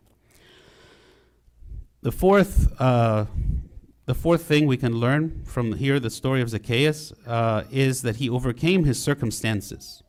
The 2.02 2.14
fourth, 2.14 2.80
uh, 2.80 3.26
the 4.06 4.16
fourth 4.16 4.44
thing 4.44 4.68
we 4.68 4.78
can 4.78 5.02
learn 5.02 5.44
from 5.44 5.74
here, 5.74 6.00
the 6.00 6.10
story 6.10 6.40
of 6.40 6.50
Zacchaeus, 6.50 7.12
uh, 7.26 7.66
is 7.70 8.04
that 8.04 8.16
he 8.16 8.30
overcame 8.30 8.86
his 8.86 9.04
circumstances. 9.04 10.02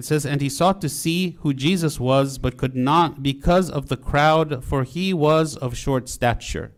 It 0.00 0.06
says, 0.06 0.24
And 0.24 0.40
he 0.40 0.48
sought 0.48 0.80
to 0.80 0.88
see 0.88 1.36
who 1.40 1.52
Jesus 1.52 2.00
was, 2.00 2.38
but 2.38 2.56
could 2.56 2.74
not 2.74 3.22
because 3.22 3.68
of 3.68 3.90
the 3.90 3.98
crowd, 3.98 4.64
for 4.64 4.82
he 4.82 5.12
was 5.12 5.58
of 5.58 5.76
short 5.76 6.08
stature. 6.08 6.72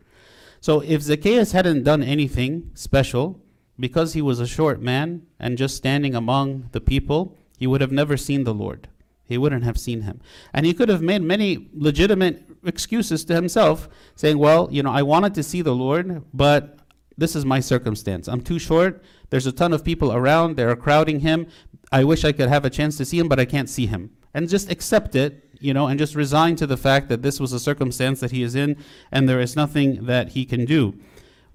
So 0.61 0.81
if 0.81 1.03
Zacchaeus 1.03 1.53
hadn't 1.53 1.85
done 1.85 2.03
anything 2.03 2.73
special, 2.75 3.41
because 3.79 4.15
he 4.15 4.23
was 4.23 4.41
a 4.41 4.47
short 4.49 4.83
man 4.83 5.23
and 5.39 5.57
just 5.57 5.77
standing 5.77 6.17
among 6.17 6.69
the 6.73 6.81
people, 6.81 7.39
he 7.57 7.69
would 7.69 7.81
have 7.81 7.93
never 7.93 8.17
seen 8.17 8.43
the 8.43 8.53
Lord. 8.53 8.89
He 9.25 9.39
wouldn't 9.39 9.63
have 9.63 9.79
seen 9.79 10.03
him. 10.03 10.21
And 10.53 10.67
he 10.67 10.75
could 10.75 10.89
have 10.89 11.01
made 11.01 11.23
many 11.23 11.69
legitimate 11.73 12.43
excuses 12.65 13.25
to 13.27 13.37
himself, 13.37 13.89
saying, 14.17 14.37
Well, 14.37 14.69
you 14.73 14.83
know, 14.83 14.91
I 14.91 15.03
wanted 15.03 15.35
to 15.35 15.45
see 15.45 15.63
the 15.63 15.77
Lord, 15.77 16.25
but 16.35 16.77
this 17.17 17.37
is 17.37 17.45
my 17.45 17.61
circumstance. 17.61 18.27
I'm 18.27 18.41
too 18.41 18.59
short. 18.59 19.01
There's 19.31 19.47
a 19.47 19.53
ton 19.53 19.73
of 19.73 19.85
people 19.85 20.13
around. 20.13 20.57
They're 20.57 20.75
crowding 20.75 21.21
him. 21.21 21.47
I 21.93 22.05
wish 22.05 22.25
I 22.25 22.33
could 22.33 22.49
have 22.49 22.65
a 22.65 22.71
chance 22.71 22.97
to 22.97 23.05
see 23.05 23.19
him, 23.19 23.28
but 23.28 23.38
I 23.38 23.45
can't 23.45 23.69
see 23.69 23.87
him. 23.87 24.11
And 24.33 24.49
just 24.49 24.71
accept 24.71 25.14
it, 25.14 25.50
you 25.61 25.75
know, 25.75 25.87
and 25.87 25.99
just 25.99 26.14
resign 26.14 26.57
to 26.57 26.66
the 26.66 26.78
fact 26.78 27.11
that 27.11 27.21
this 27.21 27.38
was 27.38 27.52
a 27.52 27.61
circumstance 27.61 28.21
that 28.21 28.31
he 28.31 28.43
is 28.43 28.55
in 28.55 28.78
and 29.11 29.28
there 29.28 29.40
is 29.40 29.55
nothing 29.55 30.07
that 30.07 30.31
he 30.31 30.47
can 30.47 30.64
do. 30.64 30.99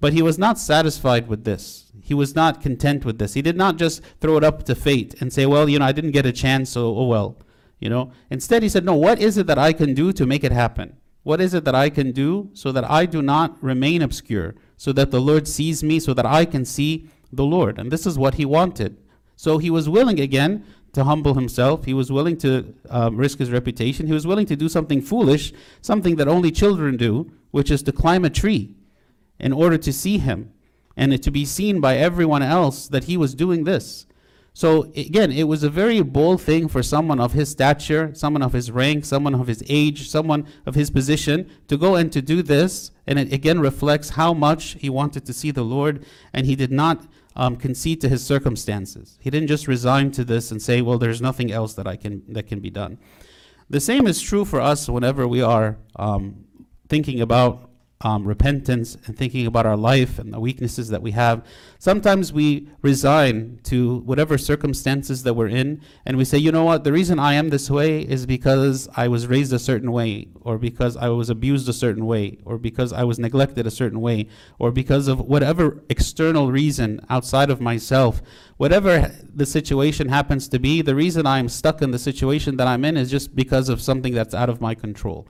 But 0.00 0.12
he 0.12 0.22
was 0.22 0.38
not 0.38 0.58
satisfied 0.58 1.26
with 1.26 1.42
this. 1.42 1.90
He 2.00 2.14
was 2.14 2.36
not 2.36 2.62
content 2.62 3.04
with 3.04 3.18
this. 3.18 3.34
He 3.34 3.42
did 3.42 3.56
not 3.56 3.76
just 3.76 4.00
throw 4.20 4.36
it 4.36 4.44
up 4.44 4.62
to 4.66 4.76
fate 4.76 5.20
and 5.20 5.32
say, 5.32 5.44
well, 5.44 5.68
you 5.68 5.80
know, 5.80 5.84
I 5.84 5.92
didn't 5.92 6.12
get 6.12 6.24
a 6.24 6.32
chance, 6.32 6.70
so 6.70 6.96
oh 6.96 7.06
well. 7.06 7.36
You 7.80 7.90
know, 7.90 8.12
instead 8.30 8.62
he 8.62 8.68
said, 8.68 8.84
no, 8.84 8.94
what 8.94 9.20
is 9.20 9.38
it 9.38 9.48
that 9.48 9.58
I 9.58 9.72
can 9.72 9.92
do 9.92 10.12
to 10.12 10.24
make 10.24 10.44
it 10.44 10.52
happen? 10.52 10.96
What 11.24 11.40
is 11.40 11.52
it 11.52 11.64
that 11.64 11.74
I 11.74 11.90
can 11.90 12.12
do 12.12 12.50
so 12.54 12.70
that 12.72 12.88
I 12.88 13.06
do 13.06 13.22
not 13.22 13.62
remain 13.62 14.02
obscure, 14.02 14.54
so 14.76 14.92
that 14.92 15.10
the 15.10 15.20
Lord 15.20 15.48
sees 15.48 15.82
me, 15.82 15.98
so 15.98 16.14
that 16.14 16.24
I 16.24 16.44
can 16.44 16.64
see 16.64 17.08
the 17.32 17.44
Lord? 17.44 17.78
And 17.78 17.90
this 17.90 18.06
is 18.06 18.16
what 18.16 18.34
he 18.34 18.44
wanted. 18.44 18.96
So 19.38 19.58
he 19.58 19.70
was 19.70 19.88
willing 19.88 20.18
again 20.18 20.64
to 20.94 21.04
humble 21.04 21.34
himself. 21.34 21.84
He 21.84 21.94
was 21.94 22.10
willing 22.10 22.36
to 22.38 22.74
um, 22.90 23.16
risk 23.16 23.38
his 23.38 23.52
reputation. 23.52 24.08
He 24.08 24.12
was 24.12 24.26
willing 24.26 24.46
to 24.46 24.56
do 24.56 24.68
something 24.68 25.00
foolish, 25.00 25.52
something 25.80 26.16
that 26.16 26.26
only 26.26 26.50
children 26.50 26.96
do, 26.96 27.30
which 27.52 27.70
is 27.70 27.80
to 27.84 27.92
climb 27.92 28.24
a 28.24 28.30
tree 28.30 28.74
in 29.38 29.52
order 29.52 29.78
to 29.78 29.92
see 29.92 30.18
him 30.18 30.52
and 30.96 31.22
to 31.22 31.30
be 31.30 31.44
seen 31.44 31.80
by 31.80 31.96
everyone 31.96 32.42
else 32.42 32.88
that 32.88 33.04
he 33.04 33.16
was 33.16 33.32
doing 33.32 33.62
this. 33.62 34.06
So 34.52 34.90
again, 34.96 35.30
it 35.30 35.44
was 35.44 35.62
a 35.62 35.70
very 35.70 36.02
bold 36.02 36.42
thing 36.42 36.66
for 36.66 36.82
someone 36.82 37.20
of 37.20 37.32
his 37.32 37.48
stature, 37.48 38.10
someone 38.14 38.42
of 38.42 38.52
his 38.52 38.70
rank, 38.70 39.04
someone 39.04 39.34
of 39.34 39.46
his 39.46 39.62
age, 39.68 40.08
someone 40.08 40.46
of 40.66 40.74
his 40.74 40.90
position 40.90 41.48
to 41.68 41.76
go 41.76 41.94
and 41.94 42.12
to 42.12 42.20
do 42.20 42.42
this. 42.42 42.90
And 43.06 43.18
it 43.18 43.32
again 43.32 43.60
reflects 43.60 44.10
how 44.10 44.34
much 44.34 44.76
he 44.80 44.90
wanted 44.90 45.24
to 45.26 45.32
see 45.32 45.52
the 45.52 45.62
Lord, 45.62 46.04
and 46.32 46.44
he 46.44 46.56
did 46.56 46.72
not 46.72 47.06
um, 47.36 47.56
concede 47.56 48.00
to 48.00 48.08
his 48.08 48.24
circumstances. 48.24 49.16
He 49.20 49.30
didn't 49.30 49.48
just 49.48 49.68
resign 49.68 50.10
to 50.12 50.24
this 50.24 50.50
and 50.50 50.60
say, 50.60 50.82
"Well, 50.82 50.98
there's 50.98 51.22
nothing 51.22 51.52
else 51.52 51.74
that 51.74 51.86
I 51.86 51.96
can 51.96 52.22
that 52.28 52.48
can 52.48 52.58
be 52.58 52.70
done." 52.70 52.98
The 53.70 53.80
same 53.80 54.06
is 54.06 54.20
true 54.20 54.44
for 54.44 54.60
us 54.60 54.88
whenever 54.88 55.28
we 55.28 55.40
are 55.40 55.78
um, 55.96 56.44
thinking 56.88 57.20
about 57.20 57.67
um, 58.00 58.24
repentance 58.24 58.96
and 59.06 59.16
thinking 59.16 59.46
about 59.46 59.66
our 59.66 59.76
life 59.76 60.18
and 60.18 60.32
the 60.32 60.38
weaknesses 60.38 60.88
that 60.88 61.02
we 61.02 61.10
have, 61.10 61.44
sometimes 61.78 62.32
we 62.32 62.68
resign 62.80 63.58
to 63.64 63.98
whatever 63.98 64.38
circumstances 64.38 65.24
that 65.24 65.34
we're 65.34 65.48
in 65.48 65.80
and 66.06 66.16
we 66.16 66.24
say, 66.24 66.38
you 66.38 66.52
know 66.52 66.64
what, 66.64 66.84
the 66.84 66.92
reason 66.92 67.18
I 67.18 67.34
am 67.34 67.48
this 67.48 67.68
way 67.68 68.02
is 68.02 68.24
because 68.24 68.88
I 68.96 69.08
was 69.08 69.26
raised 69.26 69.52
a 69.52 69.58
certain 69.58 69.90
way, 69.90 70.28
or 70.42 70.58
because 70.58 70.96
I 70.96 71.08
was 71.08 71.28
abused 71.28 71.68
a 71.68 71.72
certain 71.72 72.06
way, 72.06 72.38
or 72.44 72.56
because 72.56 72.92
I 72.92 73.02
was 73.02 73.18
neglected 73.18 73.66
a 73.66 73.70
certain 73.70 74.00
way, 74.00 74.28
or 74.58 74.70
because 74.70 75.08
of 75.08 75.20
whatever 75.20 75.82
external 75.88 76.52
reason 76.52 77.04
outside 77.10 77.50
of 77.50 77.60
myself. 77.60 78.22
Whatever 78.58 79.12
the 79.34 79.46
situation 79.46 80.08
happens 80.08 80.48
to 80.48 80.58
be, 80.58 80.82
the 80.82 80.94
reason 80.94 81.26
I'm 81.26 81.48
stuck 81.48 81.82
in 81.82 81.90
the 81.90 81.98
situation 81.98 82.56
that 82.58 82.66
I'm 82.66 82.84
in 82.84 82.96
is 82.96 83.10
just 83.10 83.34
because 83.34 83.68
of 83.68 83.80
something 83.80 84.14
that's 84.14 84.34
out 84.34 84.48
of 84.48 84.60
my 84.60 84.74
control. 84.74 85.26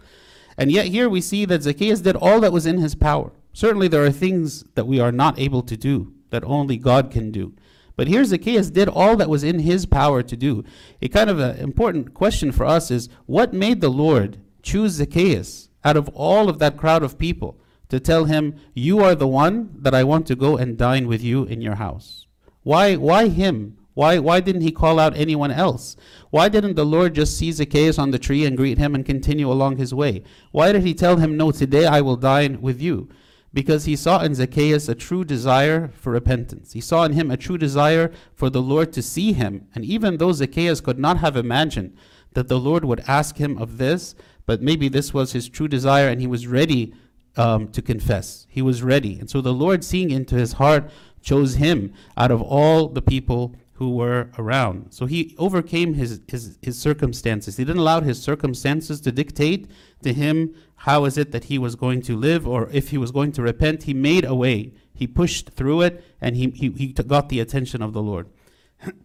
And 0.58 0.72
yet 0.72 0.86
here 0.86 1.08
we 1.08 1.20
see 1.20 1.44
that 1.44 1.62
Zacchaeus 1.62 2.00
did 2.00 2.16
all 2.16 2.40
that 2.40 2.52
was 2.52 2.66
in 2.66 2.78
his 2.78 2.96
power. 2.96 3.32
Certainly 3.52 3.88
there 3.88 4.04
are 4.04 4.10
things 4.10 4.64
that 4.74 4.88
we 4.88 4.98
are 4.98 5.12
not 5.12 5.38
able 5.38 5.62
to 5.62 5.76
do, 5.76 6.12
that 6.30 6.44
only 6.44 6.76
God 6.76 7.12
can 7.12 7.30
do. 7.30 7.54
But 7.96 8.08
here 8.08 8.24
Zacchaeus 8.24 8.70
did 8.70 8.88
all 8.88 9.16
that 9.16 9.30
was 9.30 9.44
in 9.44 9.60
his 9.60 9.86
power 9.86 10.22
to 10.22 10.36
do. 10.36 10.64
A 11.00 11.08
kind 11.08 11.30
of 11.30 11.38
an 11.38 11.56
important 11.58 12.12
question 12.12 12.52
for 12.52 12.66
us 12.66 12.90
is 12.90 13.08
what 13.26 13.54
made 13.54 13.80
the 13.80 13.88
Lord 13.88 14.38
choose 14.62 14.92
Zacchaeus 14.92 15.70
out 15.84 15.96
of 15.96 16.08
all 16.10 16.48
of 16.48 16.58
that 16.58 16.76
crowd 16.76 17.02
of 17.02 17.18
people 17.18 17.58
to 17.88 18.00
tell 18.00 18.24
him, 18.26 18.56
You 18.74 19.00
are 19.00 19.14
the 19.14 19.28
one 19.28 19.70
that 19.74 19.94
I 19.94 20.04
want 20.04 20.26
to 20.26 20.36
go 20.36 20.56
and 20.56 20.76
dine 20.76 21.06
with 21.06 21.22
you 21.22 21.44
in 21.44 21.60
your 21.60 21.76
house? 21.76 22.26
Why, 22.62 22.96
why 22.96 23.28
him? 23.28 23.77
Why, 23.98 24.20
why 24.20 24.38
didn't 24.38 24.60
he 24.60 24.70
call 24.70 25.00
out 25.00 25.16
anyone 25.16 25.50
else? 25.50 25.96
Why 26.30 26.48
didn't 26.48 26.76
the 26.76 26.86
Lord 26.86 27.16
just 27.16 27.36
see 27.36 27.50
Zacchaeus 27.50 27.98
on 27.98 28.12
the 28.12 28.18
tree 28.20 28.44
and 28.44 28.56
greet 28.56 28.78
him 28.78 28.94
and 28.94 29.04
continue 29.04 29.50
along 29.50 29.78
his 29.78 29.92
way? 29.92 30.22
Why 30.52 30.70
did 30.70 30.84
he 30.84 30.94
tell 30.94 31.16
him, 31.16 31.36
No, 31.36 31.50
today 31.50 31.84
I 31.84 32.00
will 32.00 32.14
dine 32.14 32.60
with 32.60 32.80
you? 32.80 33.08
Because 33.52 33.86
he 33.86 33.96
saw 33.96 34.20
in 34.22 34.36
Zacchaeus 34.36 34.88
a 34.88 34.94
true 34.94 35.24
desire 35.24 35.88
for 35.88 36.12
repentance. 36.12 36.74
He 36.74 36.80
saw 36.80 37.02
in 37.06 37.14
him 37.14 37.28
a 37.28 37.36
true 37.36 37.58
desire 37.58 38.12
for 38.36 38.48
the 38.48 38.62
Lord 38.62 38.92
to 38.92 39.02
see 39.02 39.32
him. 39.32 39.66
And 39.74 39.84
even 39.84 40.18
though 40.18 40.30
Zacchaeus 40.30 40.80
could 40.80 41.00
not 41.00 41.18
have 41.18 41.36
imagined 41.36 41.96
that 42.34 42.46
the 42.46 42.60
Lord 42.60 42.84
would 42.84 43.02
ask 43.08 43.38
him 43.38 43.58
of 43.58 43.78
this, 43.78 44.14
but 44.46 44.62
maybe 44.62 44.88
this 44.88 45.12
was 45.12 45.32
his 45.32 45.48
true 45.48 45.66
desire 45.66 46.06
and 46.06 46.20
he 46.20 46.28
was 46.28 46.46
ready 46.46 46.94
um, 47.36 47.66
to 47.72 47.82
confess. 47.82 48.46
He 48.48 48.62
was 48.62 48.80
ready. 48.80 49.18
And 49.18 49.28
so 49.28 49.40
the 49.40 49.52
Lord, 49.52 49.82
seeing 49.82 50.12
into 50.12 50.36
his 50.36 50.52
heart, 50.52 50.88
chose 51.20 51.56
him 51.56 51.92
out 52.16 52.30
of 52.30 52.40
all 52.40 52.88
the 52.88 53.02
people 53.02 53.56
who 53.78 53.90
were 53.90 54.28
around. 54.36 54.88
So 54.90 55.06
he 55.06 55.36
overcame 55.38 55.94
his, 55.94 56.20
his, 56.26 56.58
his 56.60 56.76
circumstances. 56.76 57.56
He 57.56 57.64
didn't 57.64 57.80
allow 57.80 58.00
his 58.00 58.20
circumstances 58.20 59.00
to 59.02 59.12
dictate 59.12 59.70
to 60.02 60.12
him 60.12 60.52
how 60.74 61.04
is 61.04 61.16
it 61.16 61.30
that 61.30 61.44
he 61.44 61.58
was 61.58 61.76
going 61.76 62.02
to 62.02 62.16
live 62.16 62.46
or 62.46 62.68
if 62.72 62.90
he 62.90 62.98
was 62.98 63.12
going 63.12 63.30
to 63.32 63.42
repent. 63.42 63.84
He 63.84 63.94
made 63.94 64.24
a 64.24 64.34
way. 64.34 64.72
He 64.92 65.06
pushed 65.06 65.50
through 65.50 65.82
it 65.82 66.04
and 66.20 66.36
he, 66.36 66.50
he, 66.50 66.70
he 66.70 66.92
got 66.92 67.28
the 67.28 67.38
attention 67.38 67.80
of 67.80 67.92
the 67.92 68.02
Lord. 68.02 68.28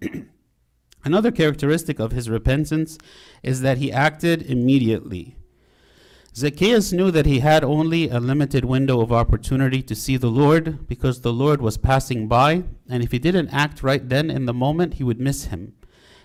Another 1.05 1.29
characteristic 1.29 1.99
of 1.99 2.11
his 2.11 2.27
repentance 2.27 2.97
is 3.43 3.61
that 3.61 3.77
he 3.77 3.91
acted 3.91 4.41
immediately. 4.41 5.37
Zacchaeus 6.35 6.91
knew 6.91 7.11
that 7.11 7.27
he 7.27 7.41
had 7.41 7.63
only 7.63 8.09
a 8.09 8.19
limited 8.19 8.65
window 8.65 9.01
of 9.01 9.11
opportunity 9.11 9.83
to 9.83 9.93
see 9.93 10.17
the 10.17 10.31
Lord 10.31 10.87
because 10.87 11.21
the 11.21 11.31
Lord 11.31 11.61
was 11.61 11.77
passing 11.77 12.27
by, 12.27 12.63
and 12.89 13.03
if 13.03 13.11
he 13.11 13.19
didn't 13.19 13.49
act 13.49 13.83
right 13.83 14.07
then 14.09 14.31
in 14.31 14.47
the 14.47 14.53
moment, 14.53 14.95
he 14.95 15.03
would 15.03 15.19
miss 15.19 15.45
him. 15.45 15.73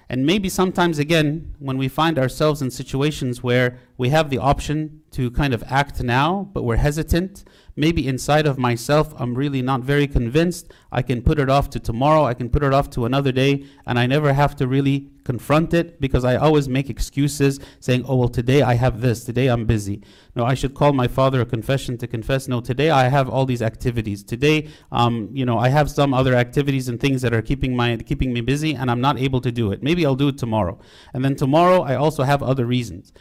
And 0.09 0.25
maybe 0.25 0.49
sometimes 0.49 0.99
again, 0.99 1.55
when 1.59 1.77
we 1.77 1.89
find 1.89 2.19
ourselves 2.19 2.63
in 2.63 2.71
situations 2.71 3.43
where 3.43 3.81
we 3.99 4.09
have 4.09 4.31
the 4.31 4.39
option 4.39 5.03
to 5.13 5.31
kind 5.31 5.55
of 5.55 5.65
act 5.67 6.03
now, 6.03 6.49
but 6.53 6.65
we're 6.65 6.77
hesitant, 6.77 7.45
maybe 7.77 8.07
inside 8.07 8.47
of 8.47 8.59
myself, 8.59 9.15
I'm 9.19 9.35
really 9.35 9.63
not 9.63 9.83
very 9.83 10.07
convinced. 10.07 10.73
I 10.91 11.03
can 11.03 11.23
put 11.23 11.39
it 11.39 11.49
off 11.49 11.71
to 11.71 11.81
tomorrow, 11.81 12.25
I 12.25 12.35
can 12.35 12.51
put 12.51 12.63
it 12.63 12.75
off 12.75 12.91
to 12.91 13.07
another 13.07 13.33
day, 13.33 13.65
and 13.87 13.99
I 13.99 14.07
never 14.07 14.33
have 14.33 14.57
to 14.57 14.67
really 14.67 15.11
confront 15.25 15.73
it 15.75 16.01
because 16.01 16.25
I 16.25 16.37
always 16.37 16.69
make 16.69 16.91
excuses 16.91 17.61
saying, 17.81 18.05
oh, 18.09 18.17
well, 18.17 18.29
today 18.29 18.63
I 18.63 18.75
have 18.75 19.01
this, 19.01 19.25
today 19.25 19.47
I'm 19.47 19.65
busy. 19.65 20.03
No, 20.35 20.45
I 20.45 20.55
should 20.55 20.75
call 20.75 20.93
my 20.93 21.07
father 21.07 21.41
a 21.41 21.47
confession 21.47 21.99
to 21.99 22.07
confess. 22.07 22.49
No, 22.49 22.61
today 22.61 22.91
I 22.91 23.09
have 23.09 23.29
all 23.29 23.47
these 23.47 23.63
activities. 23.63 24.25
Today, 24.25 24.69
um, 24.91 25.29
you 25.33 25.45
know, 25.45 25.59
I 25.59 25.69
have 25.69 25.91
some 25.91 26.13
other 26.13 26.35
activities 26.35 26.89
and 26.89 26.99
things 26.99 27.23
that 27.23 27.33
are 27.33 27.43
keeping, 27.43 27.77
my, 27.77 27.97
keeping 27.97 28.33
me 28.33 28.41
busy 28.41 28.75
and 28.75 28.91
I'm 28.91 29.01
not 29.01 29.19
able 29.19 29.41
to 29.43 29.53
do 29.53 29.71
it. 29.73 29.83
Maybe 29.83 30.05
I'll 30.05 30.17
do 30.17 30.29
it 30.29 30.39
tomorrow. 30.39 30.79
And 31.13 31.25
then 31.25 31.37
tomorrow 31.37 31.83
I 31.83 31.95
also 31.95 32.25
have 32.25 32.43
other 32.43 32.67
reasons. 32.67 33.13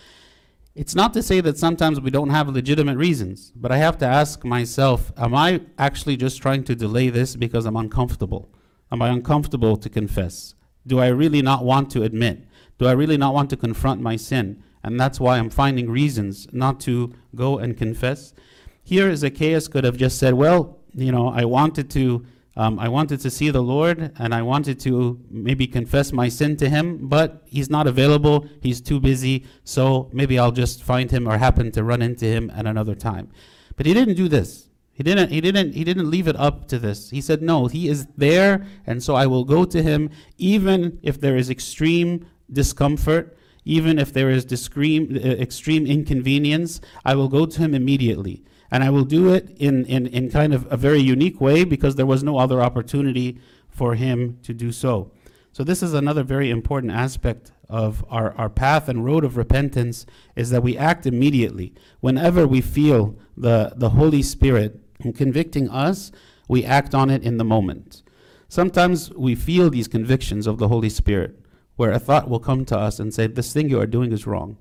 It's 0.78 0.94
not 0.94 1.12
to 1.16 1.24
say 1.24 1.42
that 1.42 1.58
sometimes 1.58 2.00
we 2.00 2.12
don't 2.12 2.30
have 2.30 2.50
legitimate 2.50 2.98
reasons, 2.98 3.52
but 3.56 3.72
I 3.72 3.78
have 3.78 3.98
to 3.98 4.06
ask 4.06 4.46
myself, 4.46 5.12
am 5.18 5.34
I 5.34 5.62
actually 5.80 6.18
just 6.18 6.40
trying 6.40 6.64
to 6.66 6.76
delay 6.76 7.10
this 7.10 7.36
because 7.36 7.66
I'm 7.66 7.76
uncomfortable? 7.76 8.54
Am 8.92 9.02
I 9.02 9.10
uncomfortable 9.10 9.76
to 9.76 9.90
confess? 9.90 10.54
Do 10.86 11.00
I 11.00 11.08
really 11.08 11.42
not 11.42 11.66
want 11.66 11.90
to 11.94 12.04
admit? 12.04 12.46
Do 12.78 12.86
I 12.86 12.92
really 12.92 13.18
not 13.18 13.34
want 13.34 13.50
to 13.50 13.58
confront 13.58 14.02
my 14.02 14.18
sin? 14.18 14.62
And 14.84 15.00
that's 15.00 15.20
why 15.20 15.40
I'm 15.40 15.50
finding 15.50 15.90
reasons 15.90 16.48
not 16.52 16.80
to 16.82 17.12
go 17.34 17.58
and 17.58 17.76
confess. 17.76 18.36
Here, 18.84 19.16
Zacchaeus 19.16 19.68
could 19.68 19.84
have 19.84 19.98
just 19.98 20.20
said, 20.20 20.36
Well, 20.36 20.78
you 20.94 21.12
know, 21.12 21.30
I 21.30 21.46
wanted 21.46 21.90
to. 21.92 22.24
Um, 22.58 22.80
I 22.80 22.90
wanted 22.90 23.20
to 23.20 23.30
see 23.30 23.52
the 23.52 23.62
Lord 23.62 24.12
and 24.18 24.34
I 24.34 24.42
wanted 24.42 24.80
to 24.80 25.20
maybe 25.30 25.68
confess 25.68 26.12
my 26.12 26.28
sin 26.28 26.58
to 26.58 26.68
him, 26.68 27.08
but 27.08 27.44
he's 27.46 27.70
not 27.70 27.86
available. 27.86 28.50
He's 28.62 28.82
too 28.82 29.00
busy. 29.00 29.46
So 29.64 30.10
maybe 30.12 30.40
I'll 30.40 30.52
just 30.52 30.84
find 30.84 31.12
him 31.12 31.28
or 31.28 31.38
happen 31.38 31.72
to 31.74 31.84
run 31.84 32.02
into 32.02 32.26
him 32.26 32.50
at 32.50 32.66
another 32.66 32.96
time. 32.96 33.30
But 33.76 33.86
he 33.86 33.94
didn't 33.94 34.16
do 34.16 34.28
this. 34.28 34.70
He 34.92 35.04
didn't 35.04 35.30
he 35.30 35.40
didn't 35.40 35.74
he 35.74 35.84
didn't 35.84 36.10
leave 36.10 36.28
it 36.28 36.36
up 36.36 36.68
to 36.70 36.80
this. 36.80 37.12
He 37.12 37.22
said 37.22 37.44
no, 37.44 37.68
he 37.68 37.88
is 37.88 38.08
there 38.18 38.66
and 38.88 39.04
so 39.04 39.14
I 39.14 39.28
will 39.28 39.46
go 39.46 39.64
to 39.64 39.84
him 39.84 40.10
even 40.40 40.98
if 41.04 41.22
there 41.22 41.38
is 41.38 41.52
extreme 41.52 42.26
discomfort, 42.52 43.38
even 43.66 44.00
if 44.00 44.12
there 44.12 44.32
is 44.32 44.52
extreme 44.52 45.86
inconvenience, 45.86 46.82
I 47.06 47.14
will 47.14 47.28
go 47.28 47.46
to 47.46 47.62
him 47.62 47.76
immediately. 47.76 48.44
And 48.70 48.84
I 48.84 48.90
will 48.90 49.06
do 49.06 49.34
it 49.34 49.50
in, 49.58 49.86
in, 49.86 50.08
in 50.08 50.30
kind 50.30 50.54
of 50.54 50.68
a 50.72 50.78
very 50.78 51.00
unique 51.00 51.40
way 51.40 51.64
because 51.64 51.96
there 51.96 52.06
was 52.06 52.24
no 52.24 52.38
other 52.38 52.62
opportunity 52.62 53.40
for 53.70 53.96
him 53.96 54.40
to 54.44 54.54
do 54.54 54.72
so. 54.72 55.12
So 55.52 55.64
this 55.64 55.82
is 55.82 55.94
another 55.94 56.24
very 56.24 56.50
important 56.50 56.92
aspect 56.92 57.52
of 57.70 58.06
our, 58.10 58.34
our 58.34 58.50
path 58.50 58.88
and 58.88 59.04
road 59.04 59.24
of 59.24 59.38
repentance 59.38 60.06
is 60.36 60.50
that 60.52 60.64
we 60.64 60.78
act 60.78 61.06
immediately. 61.06 61.74
Whenever 62.00 62.48
we 62.48 62.62
feel 62.62 63.16
the, 63.36 63.74
the 63.76 63.90
Holy 63.92 64.22
Spirit 64.22 64.80
convicting 65.16 65.70
us, 65.70 66.12
we 66.48 66.64
act 66.64 66.96
on 66.96 67.10
it 67.10 67.24
in 67.24 67.38
the 67.38 67.44
moment. 67.44 68.04
Sometimes 68.48 69.12
we 69.14 69.36
feel 69.36 69.70
these 69.70 69.88
convictions 69.88 70.48
of 70.48 70.58
the 70.58 70.70
Holy 70.70 70.90
Spirit, 70.90 71.40
where 71.76 71.92
a 71.92 72.00
thought 72.00 72.30
will 72.30 72.40
come 72.40 72.64
to 72.66 72.78
us 72.78 73.00
and 73.00 73.14
say, 73.14 73.28
This 73.28 73.52
thing 73.52 73.70
you 73.70 73.80
are 73.80 73.88
doing 73.88 74.14
is 74.14 74.26
wrong. 74.26 74.58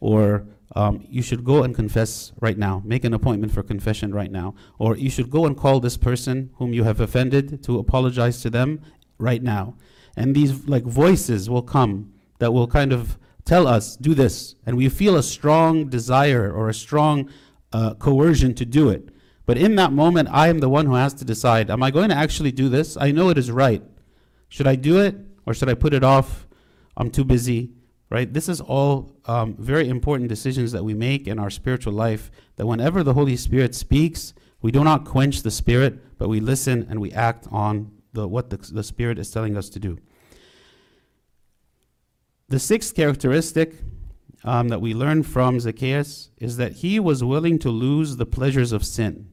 Or 0.00 0.46
um, 0.74 1.04
you 1.08 1.22
should 1.22 1.44
go 1.44 1.62
and 1.62 1.74
confess 1.74 2.32
right 2.40 2.58
now. 2.58 2.82
Make 2.84 3.04
an 3.04 3.14
appointment 3.14 3.52
for 3.52 3.62
confession 3.62 4.12
right 4.12 4.30
now. 4.30 4.54
Or 4.78 4.96
you 4.96 5.10
should 5.10 5.30
go 5.30 5.46
and 5.46 5.56
call 5.56 5.80
this 5.80 5.96
person 5.96 6.50
whom 6.56 6.72
you 6.72 6.84
have 6.84 7.00
offended 7.00 7.62
to 7.64 7.78
apologize 7.78 8.42
to 8.42 8.50
them 8.50 8.80
right 9.18 9.42
now. 9.42 9.76
And 10.16 10.34
these 10.34 10.66
like 10.66 10.84
voices 10.84 11.48
will 11.48 11.62
come 11.62 12.12
that 12.38 12.52
will 12.52 12.66
kind 12.66 12.92
of 12.92 13.18
tell 13.44 13.66
us, 13.66 13.96
do 13.96 14.14
this. 14.14 14.56
And 14.66 14.76
we 14.76 14.88
feel 14.88 15.16
a 15.16 15.22
strong 15.22 15.88
desire 15.88 16.52
or 16.52 16.68
a 16.68 16.74
strong 16.74 17.30
uh, 17.72 17.94
coercion 17.94 18.54
to 18.54 18.64
do 18.64 18.88
it. 18.90 19.08
But 19.46 19.58
in 19.58 19.76
that 19.76 19.92
moment, 19.92 20.28
I 20.32 20.48
am 20.48 20.58
the 20.58 20.68
one 20.68 20.86
who 20.86 20.94
has 20.94 21.14
to 21.14 21.24
decide 21.24 21.70
Am 21.70 21.82
I 21.82 21.90
going 21.90 22.08
to 22.08 22.16
actually 22.16 22.52
do 22.52 22.68
this? 22.68 22.96
I 22.96 23.12
know 23.12 23.28
it 23.28 23.38
is 23.38 23.50
right. 23.50 23.82
Should 24.48 24.66
I 24.66 24.74
do 24.74 24.98
it 25.00 25.16
or 25.46 25.54
should 25.54 25.68
I 25.68 25.74
put 25.74 25.94
it 25.94 26.02
off? 26.02 26.46
I'm 26.96 27.10
too 27.10 27.24
busy, 27.24 27.70
right? 28.10 28.32
This 28.32 28.48
is 28.48 28.60
all 28.60 29.16
um, 29.26 29.56
very 29.58 29.88
important 29.88 30.28
decisions 30.28 30.72
that 30.72 30.84
we 30.84 30.94
make 30.94 31.26
in 31.26 31.38
our 31.38 31.50
spiritual 31.50 31.92
life. 31.92 32.30
That 32.56 32.66
whenever 32.66 33.02
the 33.02 33.14
Holy 33.14 33.36
Spirit 33.36 33.74
speaks, 33.74 34.32
we 34.62 34.70
do 34.70 34.84
not 34.84 35.04
quench 35.04 35.42
the 35.42 35.50
Spirit, 35.50 36.18
but 36.18 36.28
we 36.28 36.40
listen 36.40 36.86
and 36.88 37.00
we 37.00 37.12
act 37.12 37.46
on 37.50 37.90
the, 38.12 38.28
what 38.28 38.50
the, 38.50 38.56
the 38.56 38.82
Spirit 38.82 39.18
is 39.18 39.30
telling 39.30 39.56
us 39.56 39.68
to 39.70 39.78
do. 39.78 39.98
The 42.48 42.60
sixth 42.60 42.94
characteristic 42.94 43.74
um, 44.44 44.68
that 44.68 44.80
we 44.80 44.94
learn 44.94 45.24
from 45.24 45.58
Zacchaeus 45.58 46.30
is 46.38 46.56
that 46.58 46.74
he 46.74 47.00
was 47.00 47.24
willing 47.24 47.58
to 47.58 47.70
lose 47.70 48.16
the 48.16 48.26
pleasures 48.26 48.70
of 48.70 48.84
sin. 48.84 49.28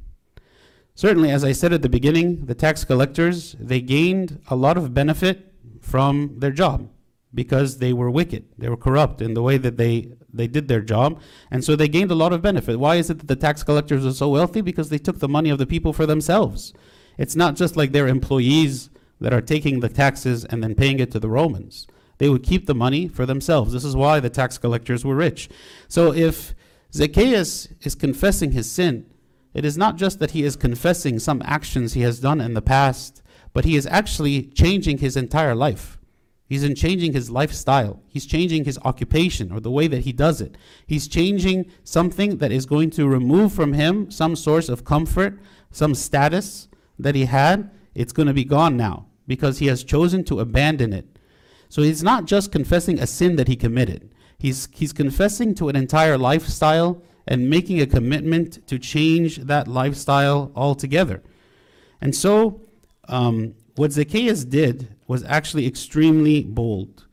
Certainly, 0.96 1.30
as 1.32 1.44
I 1.44 1.52
said 1.52 1.74
at 1.74 1.84
the 1.84 1.90
beginning, 1.90 2.46
the 2.46 2.56
tax 2.56 2.84
collectors, 2.84 3.56
they 3.60 3.82
gained 3.82 4.42
a 4.50 4.56
lot 4.56 4.78
of 4.78 4.94
benefit 4.94 5.54
from 5.82 6.40
their 6.40 6.52
job 6.52 6.90
because 7.34 7.78
they 7.78 7.94
were 7.94 8.12
wicked. 8.12 8.46
They 8.58 8.70
were 8.70 8.78
corrupt 8.78 9.22
in 9.22 9.34
the 9.34 9.42
way 9.42 9.58
that 9.58 9.78
they, 9.78 10.14
they 10.32 10.48
did 10.48 10.68
their 10.68 10.82
job. 10.82 11.20
And 11.50 11.64
so 11.64 11.76
they 11.76 11.88
gained 11.88 12.12
a 12.12 12.16
lot 12.16 12.34
of 12.34 12.42
benefit. 12.42 12.80
Why 12.80 12.96
is 12.96 13.10
it 13.10 13.20
that 13.20 13.28
the 13.28 13.36
tax 13.36 13.64
collectors 13.64 14.06
are 14.06 14.14
so 14.14 14.30
wealthy? 14.30 14.62
Because 14.62 14.90
they 14.90 14.98
took 14.98 15.20
the 15.20 15.28
money 15.28 15.50
of 15.50 15.58
the 15.58 15.66
people 15.66 15.94
for 15.94 16.06
themselves. 16.06 16.74
It's 17.18 17.36
not 17.36 17.56
just 17.56 17.76
like 17.76 17.92
their 17.92 18.08
employees 18.08 18.90
that 19.20 19.34
are 19.34 19.42
taking 19.42 19.80
the 19.80 19.90
taxes 19.90 20.46
and 20.46 20.64
then 20.64 20.76
paying 20.76 21.00
it 21.00 21.12
to 21.12 21.20
the 21.20 21.30
Romans. 21.30 21.88
They 22.18 22.30
would 22.30 22.44
keep 22.44 22.66
the 22.66 22.76
money 22.76 23.08
for 23.08 23.26
themselves. 23.26 23.74
This 23.74 23.86
is 23.86 23.96
why 23.96 24.20
the 24.20 24.30
tax 24.30 24.58
collectors 24.58 25.04
were 25.04 25.16
rich. 25.16 25.50
So 25.88 26.14
if 26.14 26.54
Zacchaeus 26.94 27.70
is 27.82 27.96
confessing 27.96 28.52
his 28.52 28.70
sin, 28.70 29.06
it 29.54 29.66
is 29.66 29.78
not 29.78 29.98
just 29.98 30.20
that 30.20 30.32
he 30.32 30.44
is 30.44 30.56
confessing 30.56 31.20
some 31.20 31.42
actions 31.46 31.94
he 31.94 32.02
has 32.02 32.20
done 32.20 32.42
in 32.42 32.54
the 32.54 32.62
past, 32.62 33.22
but 33.54 33.66
he 33.66 33.76
is 33.76 33.88
actually 33.88 34.44
changing 34.44 35.00
his 35.00 35.16
entire 35.16 35.56
life. 35.56 35.98
He's 36.46 36.64
in 36.64 36.76
changing 36.76 37.14
his 37.14 37.30
lifestyle. 37.30 38.02
He's 38.08 38.26
changing 38.26 38.66
his 38.66 38.78
occupation 38.84 39.52
or 39.52 39.60
the 39.60 39.72
way 39.72 39.88
that 39.88 40.02
he 40.02 40.12
does 40.12 40.42
it. 40.42 40.56
He's 40.86 41.08
changing 41.08 41.72
something 41.84 42.38
that 42.38 42.52
is 42.52 42.66
going 42.66 42.90
to 42.92 43.08
remove 43.08 43.54
from 43.54 43.74
him 43.74 44.12
some 44.12 44.36
source 44.36 44.70
of 44.70 44.84
comfort, 44.84 45.40
some 45.72 45.96
status 45.96 46.68
that 47.00 47.16
he 47.16 47.26
had. 47.26 47.72
It's 47.96 48.14
going 48.14 48.28
to 48.28 48.34
be 48.34 48.44
gone 48.44 48.76
now 48.78 49.08
because 49.26 49.60
he 49.60 49.68
has 49.68 49.84
chosen 49.84 50.24
to 50.26 50.40
abandon 50.40 50.94
it. 50.94 51.08
So 51.70 51.82
he's 51.82 52.04
not 52.04 52.26
just 52.26 52.52
confessing 52.52 53.00
a 53.00 53.08
sin 53.08 53.36
that 53.38 53.48
he 53.48 53.56
committed. 53.56 54.12
He's 54.38 54.68
he's 54.72 54.94
confessing 54.94 55.56
to 55.56 55.70
an 55.70 55.76
entire 55.76 56.18
lifestyle 56.18 57.02
and 57.26 57.50
making 57.50 57.80
a 57.82 57.88
commitment 57.88 58.68
to 58.68 58.78
change 58.78 59.38
that 59.38 59.68
lifestyle 59.68 60.52
altogether. 60.56 61.24
And 62.02 62.14
so 62.14 62.62
um, 63.08 63.56
what 63.76 63.94
Zacchaeus 63.94 64.44
did 64.44 64.94
was 65.14 65.24
actually 65.26 65.68
extremely 65.68 66.44
bold 66.44 67.06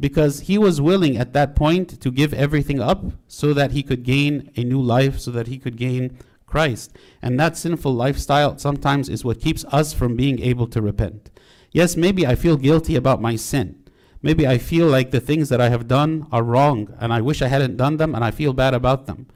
because 0.00 0.40
he 0.40 0.58
was 0.58 0.80
willing 0.80 1.16
at 1.16 1.32
that 1.32 1.54
point 1.54 2.00
to 2.00 2.10
give 2.10 2.34
everything 2.34 2.80
up 2.80 3.04
so 3.28 3.54
that 3.54 3.70
he 3.70 3.84
could 3.84 4.02
gain 4.02 4.50
a 4.56 4.64
new 4.64 4.82
life, 4.82 5.20
so 5.20 5.30
that 5.30 5.46
he 5.46 5.56
could 5.56 5.76
gain 5.76 6.18
Christ. 6.44 6.96
And 7.22 7.38
that 7.38 7.56
sinful 7.56 7.94
lifestyle 7.94 8.58
sometimes 8.58 9.08
is 9.08 9.24
what 9.24 9.40
keeps 9.40 9.64
us 9.66 9.92
from 9.92 10.16
being 10.16 10.40
able 10.40 10.66
to 10.66 10.82
repent. 10.82 11.30
Yes, 11.70 11.96
maybe 11.96 12.26
I 12.26 12.34
feel 12.34 12.56
guilty 12.56 12.96
about 12.96 13.22
my 13.22 13.36
sin. 13.36 13.80
Maybe 14.20 14.44
I 14.44 14.58
feel 14.58 14.88
like 14.88 15.12
the 15.12 15.20
things 15.20 15.48
that 15.50 15.60
I 15.60 15.68
have 15.68 15.86
done 15.86 16.26
are 16.32 16.42
wrong 16.42 16.92
and 16.98 17.12
I 17.12 17.20
wish 17.20 17.42
I 17.42 17.46
hadn't 17.46 17.76
done 17.76 17.96
them 17.96 18.12
and 18.16 18.24
I 18.24 18.32
feel 18.32 18.54
bad 18.54 18.74
about 18.74 19.06
them. 19.06 19.28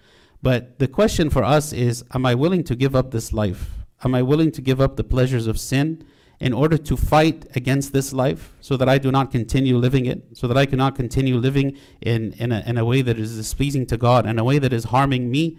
But 0.42 0.80
the 0.80 0.88
question 0.88 1.30
for 1.30 1.44
us 1.44 1.72
is 1.72 2.02
Am 2.12 2.26
I 2.26 2.34
willing 2.34 2.64
to 2.64 2.74
give 2.74 2.96
up 2.96 3.12
this 3.12 3.32
life? 3.32 3.70
Am 4.02 4.16
I 4.16 4.22
willing 4.22 4.50
to 4.50 4.60
give 4.60 4.80
up 4.80 4.96
the 4.96 5.04
pleasures 5.04 5.46
of 5.46 5.60
sin? 5.60 6.02
In 6.40 6.54
order 6.54 6.78
to 6.78 6.96
fight 6.96 7.46
against 7.54 7.92
this 7.92 8.12
life 8.12 8.52
so 8.60 8.76
that 8.78 8.88
I 8.88 8.96
do 8.96 9.12
not 9.12 9.30
continue 9.30 9.76
living 9.76 10.06
it, 10.06 10.24
so 10.32 10.48
that 10.48 10.56
I 10.56 10.64
cannot 10.64 10.96
continue 10.96 11.36
living 11.36 11.76
in, 12.00 12.32
in, 12.34 12.50
a, 12.50 12.62
in 12.66 12.78
a 12.78 12.84
way 12.84 13.02
that 13.02 13.18
is 13.18 13.36
displeasing 13.36 13.86
to 13.86 13.98
God, 13.98 14.26
in 14.26 14.38
a 14.38 14.44
way 14.44 14.58
that 14.58 14.72
is 14.72 14.84
harming 14.84 15.30
me? 15.30 15.58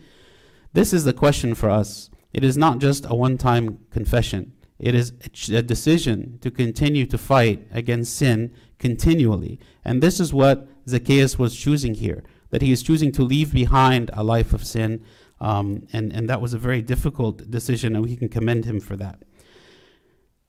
This 0.73 0.91
is 0.91 1.03
the 1.03 1.13
question 1.13 1.53
for 1.53 1.69
us. 1.69 2.09
It 2.33 2.43
is 2.43 2.57
not 2.57 2.79
just 2.79 3.05
a 3.05 3.13
one 3.13 3.37
time 3.37 3.79
confession, 3.91 4.53
it 4.79 4.95
is 4.95 5.13
a 5.49 5.61
decision 5.61 6.39
to 6.41 6.49
continue 6.49 7.05
to 7.05 7.17
fight 7.17 7.67
against 7.71 8.17
sin 8.17 8.51
continually. 8.79 9.59
And 9.85 10.01
this 10.01 10.19
is 10.19 10.33
what 10.33 10.67
Zacchaeus 10.87 11.37
was 11.37 11.55
choosing 11.55 11.93
here 11.93 12.23
that 12.49 12.61
he 12.61 12.71
is 12.71 12.83
choosing 12.83 13.11
to 13.13 13.23
leave 13.23 13.53
behind 13.53 14.11
a 14.13 14.23
life 14.23 14.51
of 14.51 14.65
sin. 14.65 15.01
Um, 15.39 15.87
and, 15.93 16.13
and 16.13 16.29
that 16.29 16.41
was 16.41 16.53
a 16.53 16.57
very 16.57 16.81
difficult 16.81 17.49
decision, 17.49 17.95
and 17.95 18.03
we 18.03 18.15
can 18.15 18.29
commend 18.29 18.65
him 18.65 18.79
for 18.79 18.95
that. 18.97 19.23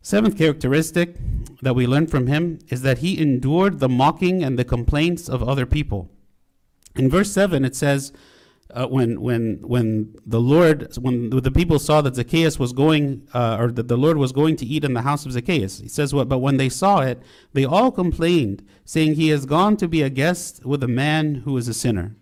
Seventh 0.03 0.37
characteristic 0.37 1.17
that 1.63 1.75
we 1.75 1.87
learn 1.87 2.09
from 2.09 2.27
him 2.27 2.59
is 2.69 2.83
that 2.83 2.99
he 2.99 3.21
endured 3.21 3.79
the 3.79 3.89
mocking 3.89 4.43
and 4.43 4.59
the 4.59 4.65
complaints 4.65 5.29
of 5.29 5.49
other 5.49 5.65
people. 5.65 6.11
In 6.97 7.09
verse 7.09 7.31
7, 7.31 7.65
it 7.65 7.77
says, 7.77 8.13
uh, 8.75 8.87
when, 8.87 9.21
when, 9.21 9.61
when 9.63 10.15
the 10.27 10.41
Lord, 10.41 10.97
when 10.99 11.31
the 11.31 11.51
people 11.51 11.79
saw 11.79 12.01
that 12.01 12.17
Zacchaeus 12.17 12.59
was 12.59 12.73
going, 12.73 13.29
uh, 13.33 13.59
or 13.61 13.71
that 13.71 13.89
the 13.89 13.97
Lord 13.97 14.17
was 14.17 14.33
going 14.33 14.57
to 14.57 14.67
eat 14.67 14.83
in 14.83 14.95
the 14.95 15.03
house 15.03 15.25
of 15.25 15.33
Zacchaeus, 15.33 15.79
he 15.79 15.89
says 15.89 16.15
what? 16.15 16.29
But 16.29 16.39
when 16.39 16.57
they 16.57 16.69
saw 16.69 17.01
it, 17.01 17.23
they 17.53 17.65
all 17.65 17.93
complained, 17.93 18.67
saying, 18.85 19.15
He 19.15 19.29
has 19.29 19.47
gone 19.47 19.77
to 19.77 19.89
be 19.89 20.03
a 20.03 20.11
guest 20.11 20.65
with 20.65 20.83
a 20.83 20.89
man 20.89 21.37
who 21.45 21.57
is 21.57 21.69
a 21.69 21.75
sinner. 21.75 22.17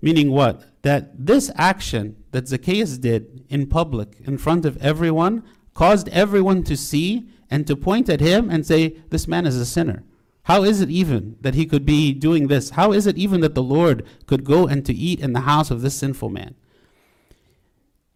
Meaning 0.00 0.30
what? 0.30 0.64
That 0.82 1.26
this 1.26 1.50
action 1.56 2.16
that 2.30 2.48
Zacchaeus 2.48 2.98
did 2.98 3.44
in 3.48 3.66
public, 3.66 4.16
in 4.24 4.38
front 4.38 4.64
of 4.64 4.76
everyone, 4.78 5.44
caused 5.74 6.08
everyone 6.08 6.62
to 6.64 6.76
see 6.76 7.28
and 7.50 7.66
to 7.66 7.76
point 7.76 8.08
at 8.08 8.20
him 8.20 8.50
and 8.50 8.66
say, 8.66 8.96
This 9.10 9.28
man 9.28 9.46
is 9.46 9.56
a 9.56 9.66
sinner. 9.66 10.04
How 10.44 10.64
is 10.64 10.80
it 10.80 10.90
even 10.90 11.36
that 11.40 11.54
he 11.54 11.66
could 11.66 11.86
be 11.86 12.12
doing 12.12 12.48
this? 12.48 12.70
How 12.70 12.92
is 12.92 13.06
it 13.06 13.16
even 13.16 13.40
that 13.42 13.54
the 13.54 13.62
Lord 13.62 14.04
could 14.26 14.44
go 14.44 14.66
and 14.66 14.84
to 14.86 14.92
eat 14.92 15.20
in 15.20 15.32
the 15.32 15.40
house 15.40 15.70
of 15.70 15.82
this 15.82 15.94
sinful 15.94 16.30
man? 16.30 16.54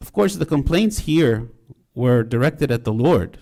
Of 0.01 0.13
course, 0.13 0.35
the 0.35 0.47
complaints 0.47 1.01
here 1.01 1.49
were 1.95 2.23
directed 2.23 2.71
at 2.71 2.85
the 2.85 2.93
Lord, 2.93 3.39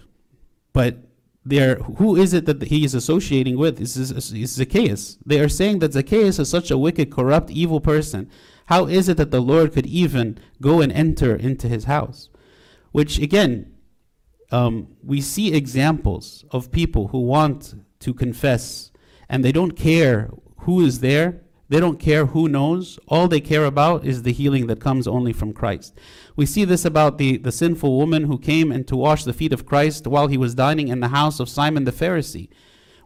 but 0.73 0.99
there, 1.45 1.77
who 1.77 2.17
is 2.17 2.33
it 2.33 2.47
that 2.47 2.63
he 2.65 2.85
is 2.85 2.95
associating 2.95 3.59
with? 3.59 3.81
Is, 3.81 3.97
is 3.97 4.55
Zacchaeus. 4.55 5.19
They 5.27 5.41
are 5.41 5.49
saying 5.49 5.81
that 5.81 5.93
Zacchaeus 5.93 6.39
is 6.39 6.49
such 6.49 6.71
a 6.71 6.79
wicked, 6.79 7.11
corrupt, 7.11 7.51
evil 7.51 7.81
person. 7.81 8.31
How 8.67 8.87
is 8.87 9.09
it 9.09 9.19
that 9.19 9.31
the 9.31 9.43
Lord 9.43 9.73
could 9.73 9.87
even 9.87 10.39
go 10.63 10.81
and 10.81 10.91
enter 10.91 11.37
into 11.37 11.69
his 11.69 11.85
house? 11.85 12.31
Which 12.93 13.19
again 13.19 13.75
um, 14.55 14.87
we 15.03 15.21
see 15.21 15.53
examples 15.53 16.45
of 16.53 16.71
people 16.71 17.09
who 17.09 17.19
want 17.19 17.75
to 17.99 18.15
confess 18.15 18.93
and 19.29 19.45
they 19.45 19.51
don't 19.51 19.73
care 19.73 20.31
who 20.59 20.81
is 20.81 21.01
there. 21.01 21.43
They 21.69 21.81
don't 21.81 21.99
care 21.99 22.27
who 22.27 22.49
knows. 22.49 23.01
All 23.09 23.27
they 23.27 23.41
care 23.41 23.65
about 23.65 24.05
is 24.05 24.23
the 24.23 24.33
healing 24.33 24.69
that 24.69 24.81
comes 24.81 25.09
only 25.09 25.33
from 25.33 25.53
Christ. 25.53 25.99
We 26.37 26.47
see 26.47 26.65
this 26.65 26.85
about 26.85 27.19
the, 27.19 27.39
the 27.39 27.51
sinful 27.51 27.97
woman 27.99 28.25
who 28.25 28.39
came 28.39 28.71
and 28.71 28.87
to 28.87 28.97
wash 28.97 29.25
the 29.25 29.33
feet 29.33 29.53
of 29.53 29.67
Christ 29.67 30.07
while 30.07 30.29
he 30.29 30.37
was 30.37 30.55
dining 30.55 30.87
in 30.87 31.01
the 31.01 31.09
house 31.09 31.41
of 31.41 31.49
Simon 31.49 31.85
the 31.85 31.91
Pharisee. 31.91 32.49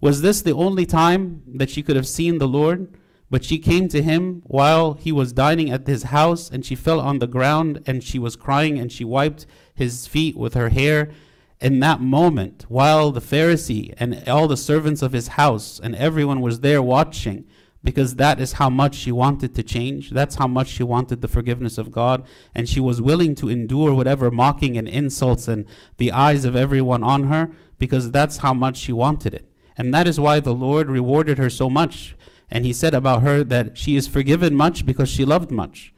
Was 0.03 0.21
this 0.21 0.43
the 0.43 0.55
only 0.55 0.85
time 0.85 1.43
that 1.47 1.71
she 1.71 1.83
could 1.83 1.97
have 1.97 2.07
seen 2.07 2.39
the 2.39 2.49
Lord? 2.49 2.95
But 3.31 3.45
she 3.45 3.59
came 3.59 3.89
to 3.89 4.03
him 4.03 4.43
while 4.47 4.95
he 4.95 5.13
was 5.13 5.33
dining 5.33 5.71
at 5.71 5.87
his 5.87 6.05
house, 6.05 6.51
and 6.51 6.65
she 6.65 6.75
fell 6.75 7.01
on 7.01 7.19
the 7.19 7.27
ground 7.27 7.83
and 7.87 8.03
she 8.03 8.19
was 8.19 8.37
crying, 8.37 8.79
and 8.79 8.91
she 8.91 9.05
wiped 9.05 9.47
his 9.75 10.07
feet 10.07 10.37
with 10.37 10.55
her 10.55 10.71
hair 10.71 11.11
in 11.61 11.81
that 11.81 12.01
moment, 12.01 12.67
while 12.69 13.11
the 13.11 13.21
Pharisee 13.21 13.93
and 13.99 14.29
all 14.29 14.47
the 14.47 14.57
servants 14.57 15.03
of 15.03 15.13
his 15.13 15.29
house 15.29 15.81
and 15.83 15.97
everyone 15.97 16.41
was 16.41 16.61
there 16.61 16.83
watching, 16.83 17.45
because 17.83 18.17
that 18.17 18.41
is 18.41 18.55
how 18.55 18.69
much 18.69 18.95
she 18.95 19.13
wanted 19.13 19.55
to 19.55 19.63
change. 19.63 20.11
That's 20.11 20.35
how 20.35 20.49
much 20.49 20.69
she 20.69 20.83
wanted 20.83 21.21
the 21.21 21.29
forgiveness 21.29 21.79
of 21.79 21.93
God. 21.93 22.27
And 22.55 22.69
she 22.69 22.81
was 22.81 23.01
willing 23.01 23.35
to 23.37 23.49
endure 23.49 23.95
whatever 23.95 24.31
mocking 24.31 24.77
and 24.77 24.89
insults 24.89 25.47
and 25.49 25.65
the 25.97 26.13
eyes 26.13 26.45
of 26.45 26.57
everyone 26.57 27.03
on 27.05 27.25
her, 27.25 27.51
because 27.79 28.11
that's 28.11 28.39
how 28.39 28.53
much 28.53 28.77
she 28.77 28.93
wanted 28.93 29.33
it. 29.33 29.51
And 29.77 29.95
that 29.95 30.09
is 30.09 30.19
why 30.19 30.41
the 30.41 30.55
Lord 30.55 30.91
rewarded 30.91 31.39
her 31.39 31.49
so 31.49 31.71
much. 31.71 32.17
And 32.51 32.65
he 32.65 32.73
said 32.73 32.95
about 32.95 33.23
her 33.23 33.45
that 33.45 33.79
she 33.79 33.95
is 33.95 34.09
forgiven 34.09 34.55
much 34.57 34.85
because 34.85 35.09
she 35.09 35.25
loved 35.25 35.51
much. 35.51 35.95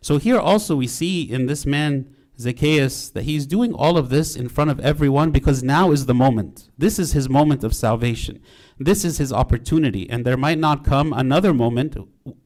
So 0.00 0.18
here 0.18 0.38
also 0.38 0.76
we 0.76 0.86
see 0.86 1.22
in 1.22 1.46
this 1.46 1.66
man 1.66 2.14
Zacchaeus 2.38 3.08
that 3.10 3.24
he's 3.24 3.46
doing 3.46 3.72
all 3.72 3.96
of 3.96 4.08
this 4.08 4.36
in 4.36 4.48
front 4.48 4.70
of 4.70 4.80
everyone 4.80 5.30
because 5.30 5.62
now 5.62 5.90
is 5.90 6.06
the 6.06 6.14
moment. 6.14 6.68
This 6.76 6.98
is 6.98 7.12
his 7.12 7.28
moment 7.28 7.64
of 7.64 7.74
salvation. 7.74 8.40
This 8.78 9.04
is 9.04 9.18
his 9.18 9.32
opportunity. 9.32 10.08
And 10.10 10.24
there 10.24 10.36
might 10.36 10.58
not 10.58 10.84
come 10.84 11.12
another 11.12 11.54
moment 11.54 11.96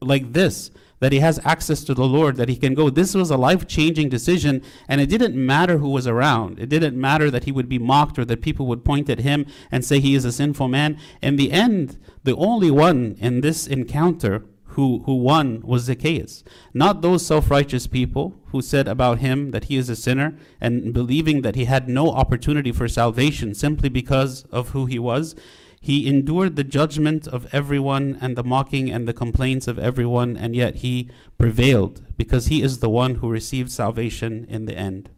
like 0.01 0.33
this 0.33 0.71
that 1.01 1.11
he 1.11 1.19
has 1.19 1.39
access 1.43 1.83
to 1.83 1.95
the 1.95 2.05
Lord, 2.05 2.37
that 2.37 2.47
he 2.47 2.55
can 2.55 2.75
go. 2.75 2.89
This 2.89 3.15
was 3.15 3.31
a 3.31 3.35
life 3.35 3.67
changing 3.67 4.09
decision, 4.09 4.61
and 4.87 5.01
it 5.01 5.07
didn't 5.07 5.35
matter 5.35 5.79
who 5.79 5.89
was 5.89 6.05
around. 6.05 6.59
It 6.59 6.69
didn't 6.69 6.95
matter 6.95 7.31
that 7.31 7.43
he 7.45 7.51
would 7.51 7.67
be 7.67 7.79
mocked 7.79 8.19
or 8.19 8.25
that 8.25 8.43
people 8.43 8.67
would 8.67 8.85
point 8.85 9.09
at 9.09 9.19
him 9.19 9.47
and 9.71 9.83
say 9.83 9.99
he 9.99 10.13
is 10.13 10.25
a 10.25 10.31
sinful 10.31 10.67
man. 10.67 10.99
In 11.19 11.37
the 11.37 11.51
end, 11.51 11.97
the 12.23 12.35
only 12.35 12.69
one 12.69 13.17
in 13.19 13.41
this 13.41 13.65
encounter 13.65 14.45
who, 14.71 15.03
who 15.05 15.15
won 15.15 15.61
was 15.61 15.83
Zacchaeus. 15.83 16.43
Not 16.73 17.01
those 17.01 17.25
self 17.25 17.49
righteous 17.49 17.87
people 17.87 18.35
who 18.47 18.61
said 18.61 18.87
about 18.87 19.19
him 19.19 19.51
that 19.51 19.65
he 19.65 19.77
is 19.77 19.89
a 19.89 19.95
sinner 19.95 20.37
and 20.59 20.93
believing 20.93 21.41
that 21.41 21.55
he 21.55 21.65
had 21.65 21.89
no 21.89 22.11
opportunity 22.11 22.71
for 22.71 22.87
salvation 22.87 23.53
simply 23.53 23.89
because 23.89 24.43
of 24.51 24.69
who 24.69 24.85
he 24.85 24.99
was. 24.99 25.35
He 25.83 26.07
endured 26.07 26.55
the 26.55 26.63
judgment 26.63 27.27
of 27.27 27.51
everyone 27.51 28.17
and 28.21 28.37
the 28.37 28.43
mocking 28.43 28.91
and 28.91 29.07
the 29.07 29.13
complaints 29.13 29.67
of 29.67 29.79
everyone, 29.79 30.37
and 30.37 30.55
yet 30.55 30.77
he 30.77 31.09
prevailed 31.39 32.03
because 32.15 32.47
he 32.47 32.61
is 32.61 32.79
the 32.79 32.89
one 32.89 33.15
who 33.15 33.29
received 33.29 33.71
salvation 33.71 34.45
in 34.47 34.65
the 34.65 34.77
end. 34.77 35.09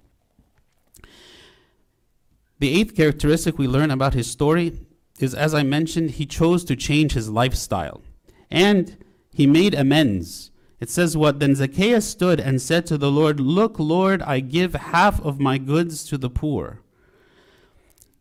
The 2.60 2.80
eighth 2.80 2.96
characteristic 2.96 3.58
we 3.58 3.68
learn 3.68 3.92
about 3.92 4.14
his 4.14 4.32
story 4.32 4.80
is, 5.20 5.36
as 5.36 5.54
I 5.54 5.64
mentioned, 5.64 6.12
he 6.12 6.26
chose 6.26 6.64
to 6.64 6.78
change 6.78 7.12
his 7.12 7.30
lifestyle. 7.30 8.02
And 8.50 9.03
he 9.34 9.48
made 9.48 9.74
amends. 9.74 10.52
It 10.80 10.90
says 10.90 11.16
what? 11.16 11.40
Then 11.40 11.56
Zacchaeus 11.56 12.06
stood 12.06 12.40
and 12.40 12.62
said 12.62 12.86
to 12.88 12.98
the 12.98 13.10
Lord, 13.10 13.40
Look, 13.40 13.80
Lord, 13.80 14.22
I 14.22 14.42
give 14.42 14.74
half 14.74 15.22
of 15.22 15.40
my 15.40 15.58
goods 15.58 16.04
to 16.06 16.18
the 16.18 16.30
poor. 16.30 16.82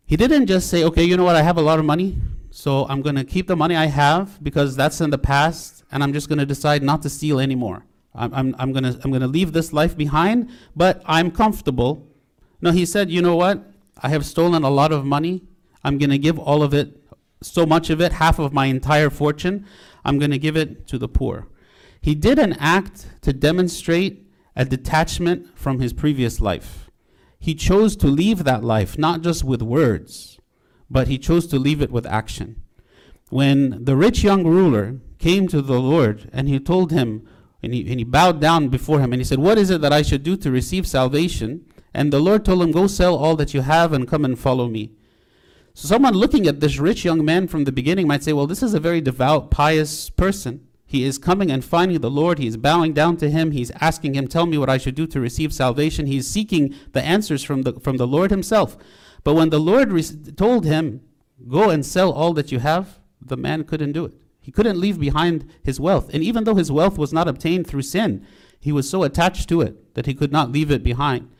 He 0.05 0.15
didn't 0.15 0.47
just 0.47 0.69
say, 0.69 0.83
Okay, 0.83 1.03
you 1.03 1.17
know 1.17 1.23
what? 1.23 1.35
I 1.35 1.41
have 1.41 1.57
a 1.57 1.61
lot 1.61 1.79
of 1.79 1.85
money, 1.85 2.17
so 2.51 2.87
I'm 2.87 3.01
going 3.01 3.15
to 3.15 3.23
keep 3.23 3.47
the 3.47 3.55
money 3.55 3.75
I 3.75 3.87
have 3.87 4.41
because 4.43 4.75
that's 4.75 5.01
in 5.01 5.09
the 5.09 5.17
past, 5.17 5.83
and 5.91 6.01
I'm 6.01 6.13
just 6.13 6.29
going 6.29 6.39
to 6.39 6.45
decide 6.45 6.83
not 6.83 7.01
to 7.01 7.09
steal 7.09 7.39
anymore. 7.39 7.85
I'm, 8.15 8.33
I'm, 8.33 8.55
I'm 8.57 8.71
going 8.71 8.83
to 8.83 8.99
I'm 9.03 9.11
gonna 9.11 9.27
leave 9.27 9.53
this 9.53 9.73
life 9.73 9.97
behind, 9.97 10.49
but 10.75 11.01
I'm 11.05 11.31
comfortable. 11.31 12.07
No, 12.61 12.71
he 12.71 12.85
said, 12.85 13.09
You 13.09 13.21
know 13.21 13.35
what? 13.35 13.61
I 14.01 14.09
have 14.09 14.25
stolen 14.25 14.63
a 14.63 14.69
lot 14.69 14.91
of 14.91 15.05
money. 15.05 15.43
I'm 15.83 15.97
going 15.97 16.09
to 16.11 16.17
give 16.17 16.39
all 16.39 16.63
of 16.63 16.73
it, 16.73 16.95
so 17.41 17.65
much 17.65 17.89
of 17.89 17.99
it, 17.99 18.13
half 18.13 18.39
of 18.39 18.53
my 18.53 18.67
entire 18.67 19.09
fortune. 19.09 19.65
I'm 20.05 20.19
going 20.19 20.31
to 20.31 20.37
give 20.37 20.57
it 20.57 20.87
to 20.87 20.97
the 20.97 21.07
poor. 21.07 21.47
He 22.01 22.15
did 22.15 22.37
an 22.37 22.53
act 22.53 23.07
to 23.21 23.31
demonstrate 23.31 24.27
a 24.55 24.65
detachment 24.65 25.57
from 25.57 25.79
his 25.79 25.93
previous 25.93 26.39
life. 26.39 26.89
He 27.39 27.55
chose 27.55 27.95
to 27.97 28.07
leave 28.07 28.43
that 28.43 28.63
life, 28.63 28.97
not 28.97 29.21
just 29.21 29.43
with 29.43 29.61
words, 29.61 30.39
but 30.89 31.07
he 31.07 31.17
chose 31.17 31.47
to 31.47 31.59
leave 31.59 31.81
it 31.81 31.91
with 31.91 32.05
action. 32.05 32.61
When 33.29 33.83
the 33.83 33.95
rich 33.95 34.23
young 34.23 34.45
ruler 34.45 34.99
came 35.17 35.47
to 35.47 35.61
the 35.61 35.79
Lord 35.79 36.29
and 36.31 36.47
he 36.47 36.59
told 36.59 36.91
him, 36.91 37.27
and 37.61 37.73
he, 37.73 37.89
and 37.89 37.99
he 37.99 38.03
bowed 38.03 38.41
down 38.41 38.67
before 38.67 38.99
him 38.99 39.13
and 39.13 39.19
he 39.19 39.23
said, 39.23 39.39
What 39.39 39.57
is 39.57 39.69
it 39.69 39.81
that 39.81 39.93
I 39.93 40.01
should 40.01 40.23
do 40.23 40.35
to 40.37 40.51
receive 40.51 40.85
salvation? 40.85 41.65
And 41.93 42.11
the 42.11 42.19
Lord 42.19 42.43
told 42.43 42.61
him, 42.61 42.71
Go 42.71 42.87
sell 42.87 43.15
all 43.15 43.35
that 43.37 43.53
you 43.53 43.61
have 43.61 43.93
and 43.93 44.07
come 44.07 44.25
and 44.25 44.37
follow 44.37 44.67
me. 44.67 44.91
So, 45.75 45.87
someone 45.87 46.13
looking 46.13 46.45
at 46.45 46.59
this 46.59 46.77
rich 46.77 47.03
young 47.03 47.25
man 47.25 47.47
from 47.47 47.63
the 47.63 47.71
beginning 47.71 48.07
might 48.07 48.23
say, 48.23 48.33
Well, 48.33 48.47
this 48.47 48.61
is 48.61 48.73
a 48.73 48.79
very 48.79 49.01
devout, 49.01 49.49
pious 49.49 50.09
person. 50.09 50.67
He 50.85 51.03
is 51.03 51.17
coming 51.17 51.49
and 51.49 51.65
finding 51.65 51.99
the 52.01 52.11
Lord. 52.11 52.37
He 52.37 52.45
is 52.45 52.57
bowing 52.57 52.93
down 52.93 53.17
to 53.17 53.29
him. 53.29 53.49
He's 53.49 53.71
asking 53.81 54.13
him, 54.13 54.27
Tell 54.27 54.45
me 54.45 54.59
what 54.59 54.69
I 54.69 54.77
should 54.77 54.93
do 54.93 55.07
to 55.07 55.19
receive 55.19 55.51
salvation. 55.51 56.05
He's 56.05 56.27
seeking 56.27 56.75
the 56.91 57.03
answers 57.03 57.43
from 57.43 57.63
the, 57.63 57.73
from 57.79 57.97
the 57.97 58.05
Lord 58.05 58.29
himself. 58.29 58.77
But 59.23 59.33
when 59.33 59.49
the 59.49 59.59
Lord 59.59 59.91
re- 59.91 60.03
told 60.35 60.65
him, 60.65 61.01
Go 61.47 61.71
and 61.71 61.83
sell 61.83 62.11
all 62.11 62.33
that 62.33 62.51
you 62.51 62.59
have, 62.59 62.99
the 63.19 63.35
man 63.35 63.63
couldn't 63.63 63.93
do 63.93 64.05
it. 64.05 64.13
He 64.39 64.51
couldn't 64.51 64.79
leave 64.79 64.99
behind 64.99 65.49
his 65.63 65.79
wealth. 65.79 66.13
And 66.13 66.21
even 66.21 66.43
though 66.43 66.55
his 66.55 66.71
wealth 66.71 66.99
was 66.99 67.11
not 67.11 67.27
obtained 67.27 67.65
through 67.65 67.81
sin, 67.81 68.23
he 68.59 68.71
was 68.71 68.87
so 68.87 69.01
attached 69.01 69.49
to 69.49 69.61
it 69.61 69.95
that 69.95 70.05
he 70.05 70.13
could 70.13 70.31
not 70.31 70.51
leave 70.51 70.69
it 70.69 70.83
behind. 70.83 71.31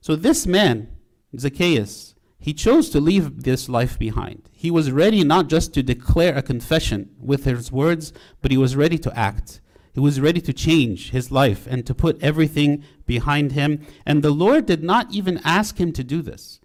So 0.00 0.14
this 0.14 0.46
man, 0.46 0.88
Zacchaeus, 1.36 2.13
he 2.44 2.52
chose 2.52 2.90
to 2.90 3.00
leave 3.00 3.44
this 3.44 3.68
life 3.68 3.98
behind. 3.98 4.50
He 4.52 4.70
was 4.70 4.90
ready 4.92 5.24
not 5.24 5.48
just 5.48 5.72
to 5.74 5.82
declare 5.82 6.36
a 6.36 6.42
confession 6.42 7.10
with 7.18 7.44
his 7.44 7.72
words, 7.72 8.12
but 8.42 8.50
he 8.50 8.58
was 8.58 8.76
ready 8.76 8.98
to 8.98 9.18
act. 9.18 9.60
He 9.92 10.00
was 10.00 10.20
ready 10.20 10.40
to 10.42 10.52
change 10.52 11.10
his 11.10 11.30
life 11.30 11.66
and 11.66 11.86
to 11.86 11.94
put 11.94 12.22
everything 12.22 12.84
behind 13.06 13.52
him. 13.52 13.86
And 14.04 14.22
the 14.22 14.30
Lord 14.30 14.66
did 14.66 14.82
not 14.82 15.12
even 15.12 15.40
ask 15.44 15.78
him 15.78 15.92
to 15.92 16.04
do 16.04 16.20
this. 16.20 16.60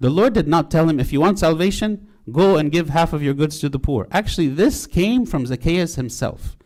The 0.00 0.10
Lord 0.10 0.34
did 0.34 0.48
not 0.48 0.70
tell 0.70 0.88
him, 0.88 1.00
if 1.00 1.12
you 1.12 1.20
want 1.20 1.38
salvation, 1.38 2.08
Go 2.30 2.56
and 2.56 2.70
give 2.70 2.90
half 2.90 3.12
of 3.12 3.22
your 3.22 3.34
goods 3.34 3.58
to 3.60 3.68
the 3.68 3.80
poor. 3.80 4.06
Actually, 4.12 4.48
this 4.48 4.86
came 4.86 5.26
from 5.26 5.46
Zacchaeus 5.46 5.96
himself. 5.96 6.56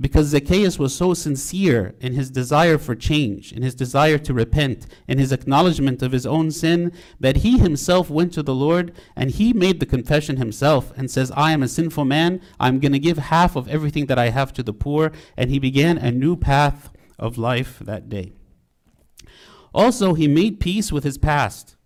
Because 0.00 0.28
Zacchaeus 0.28 0.78
was 0.78 0.94
so 0.94 1.12
sincere 1.12 1.94
in 2.00 2.14
his 2.14 2.30
desire 2.30 2.78
for 2.78 2.94
change, 2.94 3.52
in 3.52 3.62
his 3.62 3.74
desire 3.74 4.16
to 4.18 4.32
repent, 4.32 4.86
in 5.06 5.18
his 5.18 5.32
acknowledgement 5.32 6.00
of 6.00 6.12
his 6.12 6.24
own 6.24 6.50
sin, 6.50 6.92
that 7.20 7.38
he 7.38 7.58
himself 7.58 8.08
went 8.08 8.32
to 8.32 8.42
the 8.42 8.54
Lord 8.54 8.94
and 9.14 9.30
he 9.30 9.52
made 9.52 9.80
the 9.80 9.86
confession 9.86 10.38
himself 10.38 10.92
and 10.96 11.10
says, 11.10 11.30
I 11.36 11.52
am 11.52 11.62
a 11.62 11.68
sinful 11.68 12.06
man. 12.06 12.40
I'm 12.58 12.80
going 12.80 12.92
to 12.92 12.98
give 12.98 13.18
half 13.18 13.54
of 13.54 13.68
everything 13.68 14.06
that 14.06 14.18
I 14.18 14.30
have 14.30 14.54
to 14.54 14.62
the 14.62 14.72
poor. 14.72 15.12
And 15.36 15.50
he 15.50 15.58
began 15.58 15.98
a 15.98 16.10
new 16.10 16.36
path 16.36 16.90
of 17.18 17.36
life 17.36 17.78
that 17.80 18.08
day. 18.08 18.32
Also, 19.74 20.14
he 20.14 20.26
made 20.26 20.58
peace 20.58 20.90
with 20.90 21.04
his 21.04 21.18
past 21.18 21.76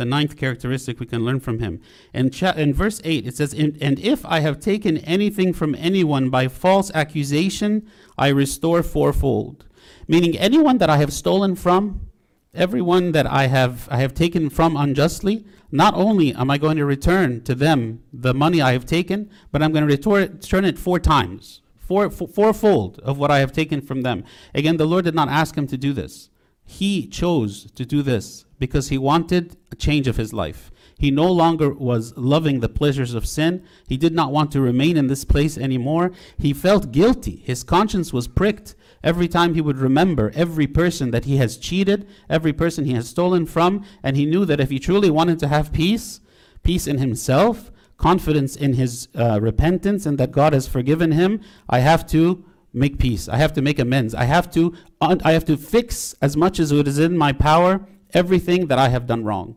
the 0.00 0.06
ninth 0.06 0.34
characteristic 0.34 0.98
we 0.98 1.04
can 1.04 1.26
learn 1.26 1.38
from 1.40 1.58
him. 1.58 1.78
In, 2.14 2.30
cha- 2.30 2.52
in 2.52 2.72
verse 2.72 3.02
8, 3.04 3.26
it 3.26 3.36
says, 3.36 3.52
And 3.52 3.98
if 3.98 4.24
I 4.24 4.40
have 4.40 4.58
taken 4.58 4.96
anything 4.98 5.52
from 5.52 5.74
anyone 5.74 6.30
by 6.30 6.48
false 6.48 6.90
accusation, 6.94 7.86
I 8.16 8.28
restore 8.28 8.82
fourfold. 8.82 9.66
Meaning, 10.08 10.38
anyone 10.38 10.78
that 10.78 10.88
I 10.88 10.96
have 10.96 11.12
stolen 11.12 11.54
from, 11.54 12.08
everyone 12.54 13.12
that 13.12 13.26
I 13.26 13.48
have, 13.48 13.88
I 13.90 13.98
have 13.98 14.14
taken 14.14 14.48
from 14.48 14.74
unjustly, 14.74 15.44
not 15.70 15.92
only 15.92 16.34
am 16.34 16.50
I 16.50 16.56
going 16.56 16.78
to 16.78 16.86
return 16.86 17.42
to 17.42 17.54
them 17.54 18.02
the 18.10 18.32
money 18.32 18.62
I 18.62 18.72
have 18.72 18.86
taken, 18.86 19.28
but 19.52 19.62
I'm 19.62 19.70
going 19.70 19.86
to 19.86 19.94
return 19.94 20.64
it 20.64 20.78
four 20.78 20.98
times, 20.98 21.60
four, 21.78 22.08
fourfold 22.08 23.00
of 23.00 23.18
what 23.18 23.30
I 23.30 23.40
have 23.40 23.52
taken 23.52 23.82
from 23.82 24.00
them. 24.00 24.24
Again, 24.54 24.78
the 24.78 24.86
Lord 24.86 25.04
did 25.04 25.14
not 25.14 25.28
ask 25.28 25.56
him 25.56 25.66
to 25.66 25.76
do 25.76 25.92
this. 25.92 26.30
He 26.64 27.06
chose 27.06 27.70
to 27.72 27.84
do 27.84 28.00
this 28.00 28.46
because 28.60 28.90
he 28.90 28.98
wanted 28.98 29.56
a 29.72 29.74
change 29.74 30.06
of 30.06 30.16
his 30.16 30.32
life. 30.32 30.70
He 30.96 31.10
no 31.10 31.32
longer 31.32 31.72
was 31.72 32.16
loving 32.16 32.60
the 32.60 32.68
pleasures 32.68 33.14
of 33.14 33.26
sin. 33.26 33.64
He 33.88 33.96
did 33.96 34.14
not 34.14 34.32
want 34.32 34.52
to 34.52 34.60
remain 34.60 34.98
in 34.98 35.06
this 35.06 35.24
place 35.24 35.56
anymore. 35.56 36.12
He 36.36 36.52
felt 36.52 36.92
guilty. 36.92 37.42
His 37.44 37.64
conscience 37.64 38.12
was 38.12 38.28
pricked 38.28 38.74
every 39.02 39.26
time 39.26 39.54
he 39.54 39.62
would 39.62 39.78
remember 39.78 40.30
every 40.34 40.66
person 40.66 41.10
that 41.10 41.24
he 41.24 41.38
has 41.38 41.56
cheated, 41.56 42.06
every 42.28 42.52
person 42.52 42.84
he 42.84 42.92
has 42.92 43.08
stolen 43.08 43.46
from, 43.46 43.82
and 44.02 44.14
he 44.14 44.26
knew 44.26 44.44
that 44.44 44.60
if 44.60 44.68
he 44.68 44.78
truly 44.78 45.10
wanted 45.10 45.38
to 45.38 45.48
have 45.48 45.72
peace, 45.72 46.20
peace 46.62 46.86
in 46.86 46.98
himself, 46.98 47.72
confidence 47.96 48.54
in 48.54 48.74
his 48.74 49.08
uh, 49.14 49.40
repentance, 49.40 50.04
and 50.04 50.18
that 50.18 50.32
God 50.32 50.52
has 50.52 50.68
forgiven 50.68 51.12
him, 51.12 51.40
I 51.66 51.78
have 51.78 52.06
to 52.08 52.44
make 52.74 52.98
peace. 52.98 53.26
I 53.26 53.36
have 53.36 53.54
to 53.54 53.62
make 53.62 53.78
amends. 53.78 54.14
I 54.14 54.24
have 54.24 54.50
to 54.52 54.74
I 55.00 55.32
have 55.32 55.46
to 55.46 55.56
fix 55.56 56.14
as 56.20 56.36
much 56.36 56.60
as 56.60 56.70
it 56.72 56.86
is 56.86 56.98
in 56.98 57.16
my 57.16 57.32
power 57.32 57.86
everything 58.14 58.66
that 58.66 58.78
I 58.78 58.88
have 58.88 59.06
done 59.06 59.24
wrong. 59.24 59.56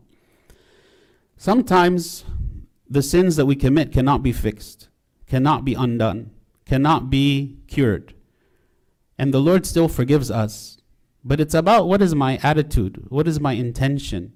Sometimes 1.36 2.24
the 2.88 3.02
sins 3.02 3.36
that 3.36 3.46
we 3.46 3.56
commit 3.56 3.92
cannot 3.92 4.22
be 4.22 4.32
fixed, 4.32 4.88
cannot 5.26 5.64
be 5.64 5.74
undone, 5.74 6.30
cannot 6.64 7.10
be 7.10 7.58
cured. 7.66 8.14
And 9.18 9.32
the 9.32 9.40
Lord 9.40 9.66
still 9.66 9.88
forgives 9.88 10.30
us. 10.30 10.78
But 11.24 11.40
it's 11.40 11.54
about 11.54 11.88
what 11.88 12.02
is 12.02 12.14
my 12.14 12.38
attitude? 12.42 13.06
What 13.08 13.26
is 13.26 13.40
my 13.40 13.52
intention? 13.52 14.34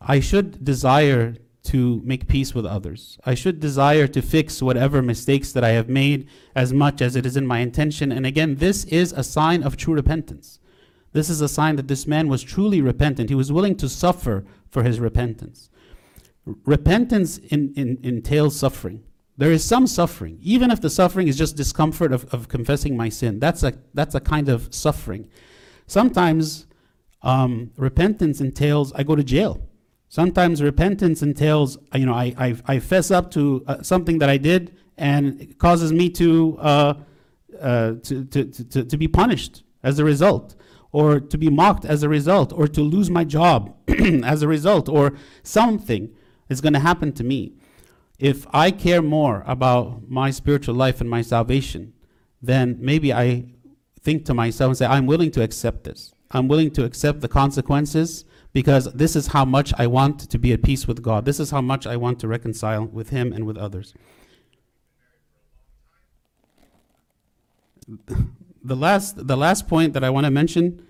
I 0.00 0.20
should 0.20 0.64
desire 0.64 1.36
to 1.62 2.00
make 2.04 2.28
peace 2.28 2.54
with 2.54 2.64
others. 2.64 3.18
I 3.24 3.34
should 3.34 3.60
desire 3.60 4.06
to 4.08 4.22
fix 4.22 4.62
whatever 4.62 5.02
mistakes 5.02 5.52
that 5.52 5.64
I 5.64 5.70
have 5.70 5.88
made 5.88 6.28
as 6.54 6.72
much 6.72 7.02
as 7.02 7.16
it 7.16 7.26
is 7.26 7.36
in 7.36 7.46
my 7.46 7.58
intention. 7.58 8.12
And 8.12 8.24
again, 8.24 8.56
this 8.56 8.84
is 8.84 9.12
a 9.12 9.24
sign 9.24 9.62
of 9.62 9.76
true 9.76 9.94
repentance. 9.94 10.58
This 11.12 11.28
is 11.28 11.40
a 11.40 11.48
sign 11.48 11.76
that 11.76 11.88
this 11.88 12.06
man 12.06 12.28
was 12.28 12.42
truly 12.42 12.80
repentant. 12.80 13.28
He 13.28 13.34
was 13.34 13.50
willing 13.50 13.76
to 13.76 13.88
suffer 13.88 14.44
for 14.68 14.82
his 14.82 15.00
repentance. 15.00 15.68
repentance 16.64 17.38
in, 17.38 17.72
in, 17.74 17.98
entails 18.02 18.56
suffering. 18.56 19.02
There 19.36 19.50
is 19.50 19.64
some 19.64 19.86
suffering, 19.86 20.38
even 20.42 20.70
if 20.70 20.80
the 20.80 20.90
suffering 20.90 21.26
is 21.26 21.36
just 21.36 21.56
discomfort 21.56 22.12
of, 22.12 22.32
of 22.32 22.48
confessing 22.48 22.96
my 22.96 23.08
sin. 23.08 23.40
That's 23.40 23.62
a, 23.62 23.72
that's 23.94 24.14
a 24.14 24.20
kind 24.20 24.48
of 24.48 24.72
suffering. 24.72 25.28
Sometimes 25.86 26.66
um, 27.22 27.72
repentance 27.76 28.40
entails 28.40 28.92
I 28.92 29.02
go 29.02 29.16
to 29.16 29.24
jail. 29.24 29.66
Sometimes 30.08 30.62
repentance 30.62 31.22
entails, 31.22 31.78
you 31.94 32.06
know, 32.06 32.14
I, 32.14 32.34
I, 32.36 32.56
I 32.66 32.78
fess 32.80 33.10
up 33.10 33.30
to 33.32 33.64
uh, 33.66 33.82
something 33.82 34.18
that 34.18 34.28
I 34.28 34.36
did 34.36 34.76
and 34.98 35.40
it 35.40 35.58
causes 35.58 35.92
me 35.92 36.10
to, 36.10 36.58
uh, 36.60 36.94
uh, 37.60 37.92
to, 38.02 38.24
to, 38.24 38.44
to, 38.44 38.84
to 38.84 38.96
be 38.96 39.08
punished 39.08 39.62
as 39.82 39.98
a 39.98 40.04
result 40.04 40.54
or 40.92 41.20
to 41.20 41.38
be 41.38 41.48
mocked 41.48 41.84
as 41.84 42.02
a 42.02 42.08
result, 42.08 42.52
or 42.52 42.66
to 42.66 42.82
lose 42.82 43.10
my 43.10 43.24
job 43.24 43.74
as 44.24 44.42
a 44.42 44.48
result, 44.48 44.88
or 44.88 45.12
something 45.42 46.10
is 46.48 46.60
going 46.60 46.72
to 46.72 46.80
happen 46.80 47.12
to 47.12 47.24
me. 47.24 47.52
If 48.18 48.46
I 48.52 48.70
care 48.70 49.00
more 49.00 49.44
about 49.46 50.08
my 50.08 50.30
spiritual 50.30 50.74
life 50.74 51.00
and 51.00 51.08
my 51.08 51.22
salvation, 51.22 51.94
then 52.42 52.76
maybe 52.80 53.12
I 53.12 53.46
think 54.02 54.24
to 54.26 54.34
myself 54.34 54.70
and 54.70 54.78
say, 54.78 54.86
I'm 54.86 55.06
willing 55.06 55.30
to 55.32 55.42
accept 55.42 55.84
this. 55.84 56.12
I'm 56.30 56.48
willing 56.48 56.70
to 56.72 56.84
accept 56.84 57.20
the 57.20 57.28
consequences 57.28 58.24
because 58.52 58.92
this 58.92 59.16
is 59.16 59.28
how 59.28 59.44
much 59.44 59.72
I 59.78 59.86
want 59.86 60.30
to 60.30 60.38
be 60.38 60.52
at 60.52 60.62
peace 60.62 60.86
with 60.86 61.02
God. 61.02 61.24
This 61.24 61.40
is 61.40 61.50
how 61.50 61.60
much 61.60 61.86
I 61.86 61.96
want 61.96 62.18
to 62.20 62.28
reconcile 62.28 62.84
with 62.84 63.10
Him 63.10 63.32
and 63.32 63.46
with 63.46 63.56
others. 63.56 63.94
The 68.62 68.76
last 68.76 69.26
the 69.26 69.36
last 69.36 69.68
point 69.68 69.94
that 69.94 70.04
I 70.04 70.10
want 70.10 70.26
to 70.26 70.30
mention 70.30 70.86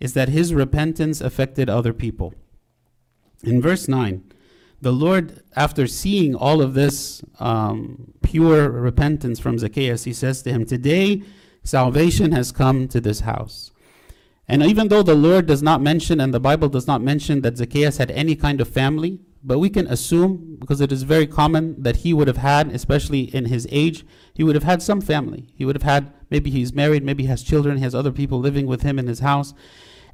is 0.00 0.14
that 0.14 0.28
his 0.28 0.52
repentance 0.52 1.20
affected 1.20 1.70
other 1.70 1.92
people. 1.92 2.34
In 3.42 3.60
verse 3.60 3.88
9, 3.88 4.22
the 4.80 4.92
Lord, 4.92 5.42
after 5.56 5.86
seeing 5.86 6.34
all 6.34 6.60
of 6.60 6.74
this 6.74 7.22
um, 7.40 8.12
pure 8.22 8.70
repentance 8.70 9.38
from 9.38 9.58
Zacchaeus, 9.58 10.04
he 10.04 10.12
says 10.12 10.42
to 10.42 10.50
him, 10.50 10.66
Today 10.66 11.22
salvation 11.62 12.32
has 12.32 12.52
come 12.52 12.88
to 12.88 13.00
this 13.00 13.20
house. 13.20 13.70
And 14.46 14.62
even 14.62 14.88
though 14.88 15.02
the 15.02 15.14
Lord 15.14 15.46
does 15.46 15.62
not 15.62 15.80
mention, 15.80 16.20
and 16.20 16.34
the 16.34 16.40
Bible 16.40 16.68
does 16.68 16.86
not 16.86 17.02
mention 17.02 17.40
that 17.42 17.56
Zacchaeus 17.56 17.96
had 17.96 18.10
any 18.10 18.36
kind 18.36 18.60
of 18.60 18.68
family, 18.68 19.20
but 19.42 19.58
we 19.58 19.68
can 19.68 19.86
assume, 19.86 20.56
because 20.58 20.80
it 20.80 20.92
is 20.92 21.02
very 21.02 21.26
common 21.26 21.82
that 21.82 21.96
he 21.96 22.14
would 22.14 22.28
have 22.28 22.38
had, 22.38 22.70
especially 22.70 23.34
in 23.34 23.46
his 23.46 23.66
age, 23.70 24.04
he 24.32 24.42
would 24.42 24.54
have 24.54 24.64
had 24.64 24.82
some 24.82 25.00
family. 25.00 25.48
He 25.54 25.64
would 25.64 25.76
have 25.76 25.82
had, 25.82 26.12
maybe 26.30 26.50
he's 26.50 26.72
married, 26.72 27.04
maybe 27.04 27.24
he 27.24 27.28
has 27.28 27.42
children, 27.42 27.76
he 27.76 27.82
has 27.82 27.94
other 27.94 28.12
people 28.12 28.38
living 28.38 28.66
with 28.66 28.82
him 28.82 28.98
in 28.98 29.06
his 29.06 29.20
house. 29.20 29.52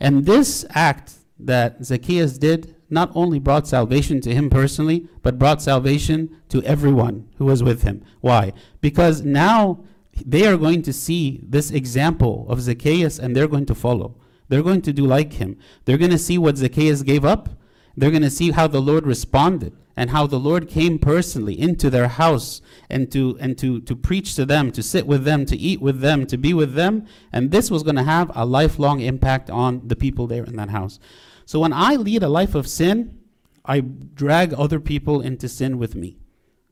And 0.00 0.26
this 0.26 0.64
act 0.70 1.14
that 1.38 1.84
Zacchaeus 1.84 2.38
did 2.38 2.74
not 2.88 3.10
only 3.14 3.38
brought 3.38 3.68
salvation 3.68 4.20
to 4.22 4.34
him 4.34 4.50
personally, 4.50 5.08
but 5.22 5.38
brought 5.38 5.62
salvation 5.62 6.36
to 6.48 6.62
everyone 6.64 7.28
who 7.36 7.44
was 7.44 7.62
with 7.62 7.82
him. 7.82 8.04
Why? 8.20 8.52
Because 8.80 9.22
now 9.22 9.84
they 10.26 10.46
are 10.46 10.56
going 10.56 10.82
to 10.82 10.92
see 10.92 11.40
this 11.42 11.70
example 11.70 12.46
of 12.48 12.60
Zacchaeus 12.60 13.18
and 13.18 13.34
they're 13.34 13.48
going 13.48 13.66
to 13.66 13.74
follow. 13.74 14.16
They're 14.48 14.62
going 14.62 14.82
to 14.82 14.92
do 14.92 15.06
like 15.06 15.34
him. 15.34 15.58
They're 15.84 15.98
going 15.98 16.10
to 16.10 16.18
see 16.18 16.36
what 16.38 16.56
Zacchaeus 16.56 17.02
gave 17.02 17.24
up. 17.24 17.48
They're 17.96 18.10
going 18.10 18.22
to 18.22 18.30
see 18.30 18.50
how 18.50 18.66
the 18.66 18.80
Lord 18.80 19.06
responded 19.06 19.76
and 19.96 20.10
how 20.10 20.26
the 20.26 20.38
Lord 20.38 20.66
came 20.66 20.98
personally 20.98 21.60
into 21.60 21.90
their 21.90 22.08
house 22.08 22.62
and 22.88 23.12
to 23.12 23.36
and 23.38 23.58
to 23.58 23.80
to 23.82 23.94
preach 23.94 24.34
to 24.36 24.46
them, 24.46 24.72
to 24.72 24.82
sit 24.82 25.06
with 25.06 25.24
them, 25.24 25.44
to 25.44 25.56
eat 25.56 25.82
with 25.82 26.00
them, 26.00 26.26
to 26.26 26.38
be 26.38 26.54
with 26.54 26.72
them, 26.72 27.06
and 27.32 27.50
this 27.50 27.70
was 27.70 27.82
going 27.82 27.96
to 27.96 28.02
have 28.04 28.30
a 28.34 28.46
lifelong 28.46 29.00
impact 29.00 29.50
on 29.50 29.86
the 29.86 29.96
people 29.96 30.26
there 30.26 30.44
in 30.44 30.56
that 30.56 30.70
house. 30.70 30.98
So 31.44 31.60
when 31.60 31.74
I 31.74 31.96
lead 31.96 32.22
a 32.22 32.30
life 32.30 32.54
of 32.54 32.66
sin, 32.66 33.18
I 33.66 33.80
drag 33.80 34.54
other 34.54 34.80
people 34.80 35.20
into 35.20 35.50
sin 35.50 35.76
with 35.76 35.94
me. 35.94 36.16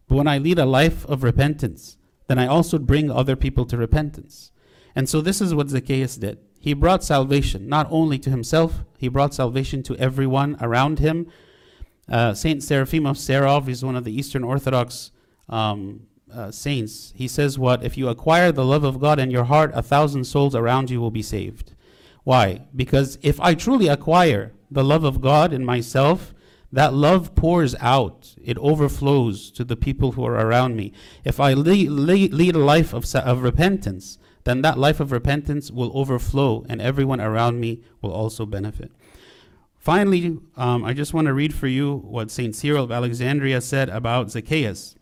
But 0.06 0.16
when 0.16 0.26
I 0.26 0.38
lead 0.38 0.58
a 0.58 0.64
life 0.64 1.04
of 1.04 1.22
repentance, 1.22 1.97
then 2.28 2.38
I 2.38 2.46
also 2.46 2.78
bring 2.78 3.10
other 3.10 3.36
people 3.36 3.66
to 3.66 3.76
repentance. 3.76 4.52
And 4.94 5.08
so 5.08 5.20
this 5.20 5.40
is 5.40 5.54
what 5.54 5.68
Zacchaeus 5.68 6.16
did. 6.16 6.38
He 6.60 6.74
brought 6.74 7.04
salvation 7.04 7.68
not 7.68 7.88
only 7.90 8.18
to 8.20 8.30
himself, 8.30 8.84
he 8.98 9.08
brought 9.08 9.34
salvation 9.34 9.82
to 9.84 9.96
everyone 9.96 10.56
around 10.60 10.98
him. 10.98 11.26
Uh, 12.08 12.34
Saint 12.34 12.62
Seraphim 12.62 13.06
of 13.06 13.16
Sarov 13.16 13.68
is 13.68 13.84
one 13.84 13.96
of 13.96 14.04
the 14.04 14.16
Eastern 14.16 14.44
Orthodox 14.44 15.10
um, 15.48 16.06
uh, 16.32 16.50
saints. 16.50 17.12
He 17.14 17.28
says, 17.28 17.58
"What 17.58 17.84
if 17.84 17.96
you 17.96 18.08
acquire 18.08 18.50
the 18.50 18.64
love 18.64 18.84
of 18.84 18.98
God 18.98 19.18
in 19.18 19.30
your 19.30 19.44
heart, 19.44 19.70
a 19.74 19.82
thousand 19.82 20.24
souls 20.24 20.54
around 20.54 20.90
you 20.90 21.00
will 21.00 21.10
be 21.10 21.22
saved." 21.22 21.74
Why? 22.24 22.66
Because 22.74 23.18
if 23.22 23.40
I 23.40 23.54
truly 23.54 23.88
acquire 23.88 24.52
the 24.70 24.84
love 24.84 25.04
of 25.04 25.20
God 25.20 25.52
in 25.52 25.64
myself, 25.64 26.34
that 26.72 26.92
love 26.92 27.34
pours 27.34 27.74
out. 27.80 28.34
It 28.42 28.58
overflows 28.58 29.50
to 29.52 29.64
the 29.64 29.76
people 29.76 30.12
who 30.12 30.24
are 30.24 30.34
around 30.34 30.76
me. 30.76 30.92
If 31.24 31.40
I 31.40 31.54
lead, 31.54 32.54
a 32.54 32.58
life 32.58 32.92
of, 32.92 33.14
of 33.14 33.42
repentance, 33.42 34.18
then 34.44 34.62
that 34.62 34.78
life 34.78 35.00
of 35.00 35.12
repentance 35.12 35.70
will 35.70 35.90
overflow 35.94 36.64
and 36.68 36.80
everyone 36.80 37.20
around 37.20 37.60
me 37.60 37.82
will 38.00 38.12
also 38.12 38.46
benefit. 38.46 38.92
Finally, 39.78 40.38
um, 40.56 40.84
I 40.84 40.92
just 40.92 41.14
want 41.14 41.26
to 41.26 41.32
read 41.32 41.54
for 41.54 41.68
you 41.68 41.96
what 41.96 42.30
St. 42.30 42.54
Cyril 42.54 42.84
of 42.84 42.92
Alexandria 42.92 43.60
said 43.60 43.88
about 43.88 44.30
Zacchaeus. 44.30 44.94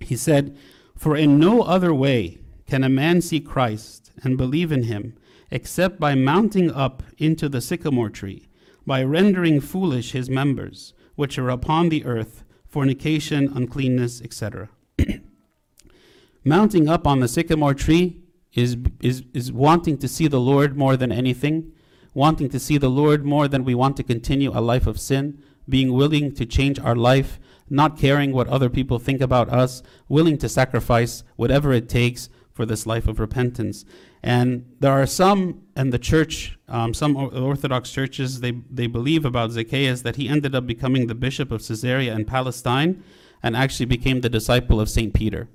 He 0.00 0.16
said, 0.16 0.56
For 0.96 1.16
in 1.16 1.38
no 1.38 1.62
other 1.62 1.94
way 1.94 2.38
can 2.66 2.82
a 2.82 2.88
man 2.88 3.20
see 3.20 3.38
Christ 3.38 4.10
and 4.24 4.36
believe 4.36 4.72
in 4.72 4.84
him 4.84 5.14
except 5.52 6.00
by 6.00 6.14
mounting 6.14 6.70
up 6.70 7.02
into 7.18 7.48
the 7.48 7.60
sycamore 7.60 8.08
tree, 8.08 8.48
by 8.86 9.02
rendering 9.02 9.60
foolish 9.60 10.12
his 10.12 10.28
members, 10.28 10.94
which 11.14 11.38
are 11.38 11.50
upon 11.50 11.88
the 11.88 12.04
earth, 12.04 12.44
fornication, 12.66 13.52
uncleanness, 13.54 14.20
etc. 14.22 14.70
mounting 16.44 16.88
up 16.88 17.06
on 17.06 17.20
the 17.20 17.28
sycamore 17.28 17.74
tree 17.74 18.22
is, 18.54 18.76
is, 19.00 19.22
is 19.32 19.52
wanting 19.52 19.98
to 19.98 20.08
see 20.08 20.26
the 20.26 20.40
Lord 20.40 20.76
more 20.76 20.96
than 20.96 21.12
anything, 21.12 21.72
wanting 22.14 22.48
to 22.50 22.58
see 22.58 22.78
the 22.78 22.90
Lord 22.90 23.24
more 23.24 23.48
than 23.48 23.64
we 23.64 23.74
want 23.74 23.96
to 23.96 24.02
continue 24.02 24.50
a 24.50 24.60
life 24.60 24.86
of 24.86 25.00
sin, 25.00 25.42
being 25.68 25.92
willing 25.92 26.34
to 26.34 26.44
change 26.44 26.78
our 26.78 26.96
life, 26.96 27.38
not 27.70 27.98
caring 27.98 28.32
what 28.32 28.48
other 28.48 28.68
people 28.68 28.98
think 28.98 29.20
about 29.20 29.48
us, 29.48 29.82
willing 30.08 30.36
to 30.38 30.48
sacrifice 30.48 31.24
whatever 31.36 31.72
it 31.72 31.88
takes 31.88 32.28
for 32.52 32.66
this 32.66 32.86
life 32.86 33.06
of 33.06 33.18
repentance. 33.18 33.84
And 34.22 34.66
there 34.80 34.92
are 34.92 35.06
some 35.06 35.62
in 35.76 35.90
the 35.90 35.98
church, 35.98 36.58
um, 36.68 36.94
some 36.94 37.16
Orthodox 37.16 37.90
churches, 37.90 38.40
they, 38.40 38.52
they 38.70 38.86
believe 38.86 39.24
about 39.24 39.52
Zacchaeus 39.52 40.02
that 40.02 40.16
he 40.16 40.28
ended 40.28 40.54
up 40.54 40.66
becoming 40.66 41.06
the 41.06 41.14
bishop 41.14 41.50
of 41.50 41.66
Caesarea 41.66 42.14
in 42.14 42.24
Palestine 42.24 43.02
and 43.42 43.56
actually 43.56 43.86
became 43.86 44.20
the 44.20 44.28
disciple 44.28 44.80
of 44.80 44.88
St. 44.88 45.12
Peter. 45.12 45.48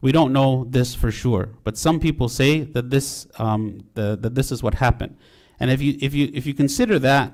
We 0.00 0.10
don't 0.10 0.32
know 0.32 0.66
this 0.68 0.96
for 0.96 1.12
sure, 1.12 1.50
but 1.62 1.78
some 1.78 2.00
people 2.00 2.28
say 2.28 2.62
that 2.62 2.90
this 2.90 3.28
um, 3.38 3.84
the, 3.94 4.18
that 4.20 4.34
this 4.34 4.50
is 4.50 4.60
what 4.60 4.74
happened. 4.74 5.16
And 5.60 5.70
if 5.70 5.80
you 5.80 5.96
if 6.00 6.12
you 6.12 6.28
if 6.34 6.44
you 6.44 6.54
consider 6.54 6.98
that 6.98 7.32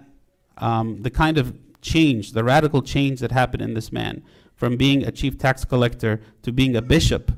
um, 0.58 1.00
the 1.00 1.10
kind 1.10 1.38
of 1.38 1.56
change, 1.80 2.32
the 2.32 2.44
radical 2.44 2.82
change 2.82 3.20
that 3.20 3.32
happened 3.32 3.62
in 3.62 3.72
this 3.72 3.90
man, 3.90 4.22
from 4.54 4.76
being 4.76 5.02
a 5.02 5.10
chief 5.10 5.38
tax 5.38 5.64
collector 5.64 6.20
to 6.42 6.52
being 6.52 6.76
a 6.76 6.82
bishop, 6.82 7.32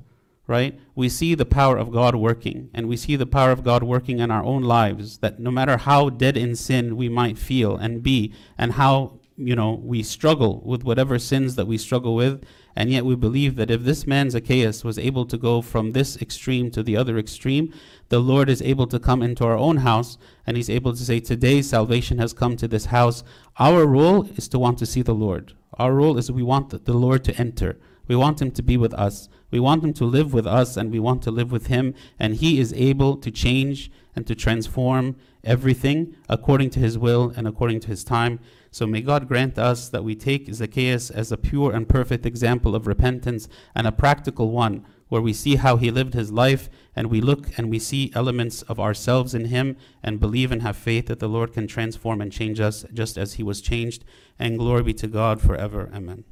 right? 0.51 0.77
We 0.97 1.09
see 1.09 1.37
the 1.37 1.47
power 1.47 1.79
of 1.79 1.93
God 1.93 2.17
working, 2.17 2.71
and 2.75 2.89
we 2.89 2.97
see 2.97 3.15
the 3.15 3.25
power 3.25 3.53
of 3.53 3.63
God 3.63 3.85
working 3.85 4.19
in 4.19 4.33
our 4.33 4.43
own 4.43 4.63
lives. 4.65 5.19
That 5.19 5.39
no 5.39 5.53
matter 5.53 5.77
how 5.77 6.11
dead 6.11 6.37
in 6.37 6.57
sin 6.57 6.97
we 6.97 7.09
might 7.09 7.39
feel 7.39 7.77
and 7.77 8.03
be, 8.03 8.35
and 8.59 8.73
how 8.73 9.21
you 9.37 9.55
know 9.55 9.81
we 9.83 10.03
struggle 10.03 10.61
with 10.65 10.83
whatever 10.83 11.21
sins 11.21 11.55
that 11.55 11.69
we 11.69 11.79
struggle 11.79 12.17
with, 12.17 12.45
and 12.75 12.91
yet 12.91 13.05
we 13.05 13.15
believe 13.15 13.55
that 13.57 13.71
if 13.71 13.85
this 13.85 14.09
man 14.09 14.29
Zacchaeus 14.29 14.83
was 14.83 14.99
able 14.99 15.25
to 15.27 15.39
go 15.39 15.63
from 15.63 15.93
this 15.93 16.21
extreme 16.21 16.69
to 16.73 16.83
the 16.83 16.97
other 16.97 17.17
extreme, 17.17 17.73
the 18.09 18.19
Lord 18.19 18.49
is 18.49 18.61
able 18.61 18.89
to 18.89 18.99
come 18.99 19.23
into 19.23 19.45
our 19.45 19.57
own 19.57 19.79
house 19.79 20.19
and 20.47 20.57
he's 20.57 20.69
able 20.69 20.93
to 20.93 21.05
say, 21.05 21.21
Today 21.21 21.63
salvation 21.63 22.19
has 22.19 22.33
come 22.33 22.57
to 22.57 22.67
this 22.67 22.87
house. 22.87 23.23
Our 23.61 23.87
role 23.87 24.29
is 24.37 24.49
to 24.49 24.59
want 24.59 24.79
to 24.79 24.87
see 24.87 25.03
the 25.03 25.15
Lord. 25.15 25.53
Our 25.75 25.95
role 25.95 26.19
is 26.19 26.33
we 26.33 26.43
want 26.43 26.85
the 26.85 26.93
Lord 26.93 27.23
to 27.25 27.37
enter. 27.37 27.79
We 28.09 28.17
want 28.17 28.43
him 28.43 28.51
to 28.51 28.63
be 28.63 28.77
with 28.77 28.93
us. 28.95 29.29
We 29.51 29.61
want 29.61 29.85
him 29.85 29.93
to 29.95 30.05
live 30.05 30.33
with 30.33 30.47
us 30.47 30.77
and 30.77 30.91
we 30.91 31.01
want 31.01 31.23
to 31.23 31.31
live 31.31 31.51
with 31.51 31.67
him. 31.67 31.95
And 32.19 32.37
he 32.37 32.61
is 32.61 32.73
able 32.73 33.17
to 33.17 33.31
change 33.31 33.91
and 34.15 34.27
to 34.27 34.35
transform 34.35 35.17
everything 35.45 36.17
according 36.29 36.71
to 36.71 36.81
his 36.81 36.99
will 36.99 37.33
and 37.37 37.47
according 37.47 37.81
to 37.81 37.89
his 37.89 38.05
time. 38.05 38.41
So 38.71 38.87
may 38.87 39.01
God 39.01 39.27
grant 39.27 39.59
us 39.59 39.89
that 39.89 40.05
we 40.05 40.15
take 40.15 40.53
Zacchaeus 40.55 41.11
as 41.11 41.33
a 41.33 41.37
pure 41.37 41.73
and 41.73 41.89
perfect 41.89 42.25
example 42.25 42.75
of 42.75 42.87
repentance 42.87 43.49
and 43.75 43.87
a 43.87 43.93
practical 43.93 44.51
one 44.51 44.85
where 45.09 45.21
we 45.21 45.33
see 45.33 45.57
how 45.57 45.77
he 45.77 45.91
lived 45.91 46.15
his 46.15 46.31
life 46.31 46.71
and 46.95 47.11
we 47.11 47.21
look 47.21 47.59
and 47.59 47.69
we 47.69 47.81
see 47.81 48.13
elements 48.15 48.63
of 48.63 48.79
ourselves 48.79 49.35
in 49.35 49.47
him 49.47 49.77
and 50.03 50.21
believe 50.21 50.53
and 50.53 50.63
have 50.63 50.77
faith 50.77 51.07
that 51.07 51.19
the 51.19 51.29
Lord 51.29 51.53
can 51.53 51.67
transform 51.67 52.21
and 52.21 52.31
change 52.31 52.61
us 52.61 52.85
just 52.93 53.19
as 53.19 53.35
he 53.35 53.43
was 53.43 53.61
changed. 53.61 54.05
And 54.39 54.59
glory 54.59 54.85
be 54.85 54.95
to 54.95 55.09
God 55.09 55.41
forever. 55.41 55.91
Amen. 55.93 56.25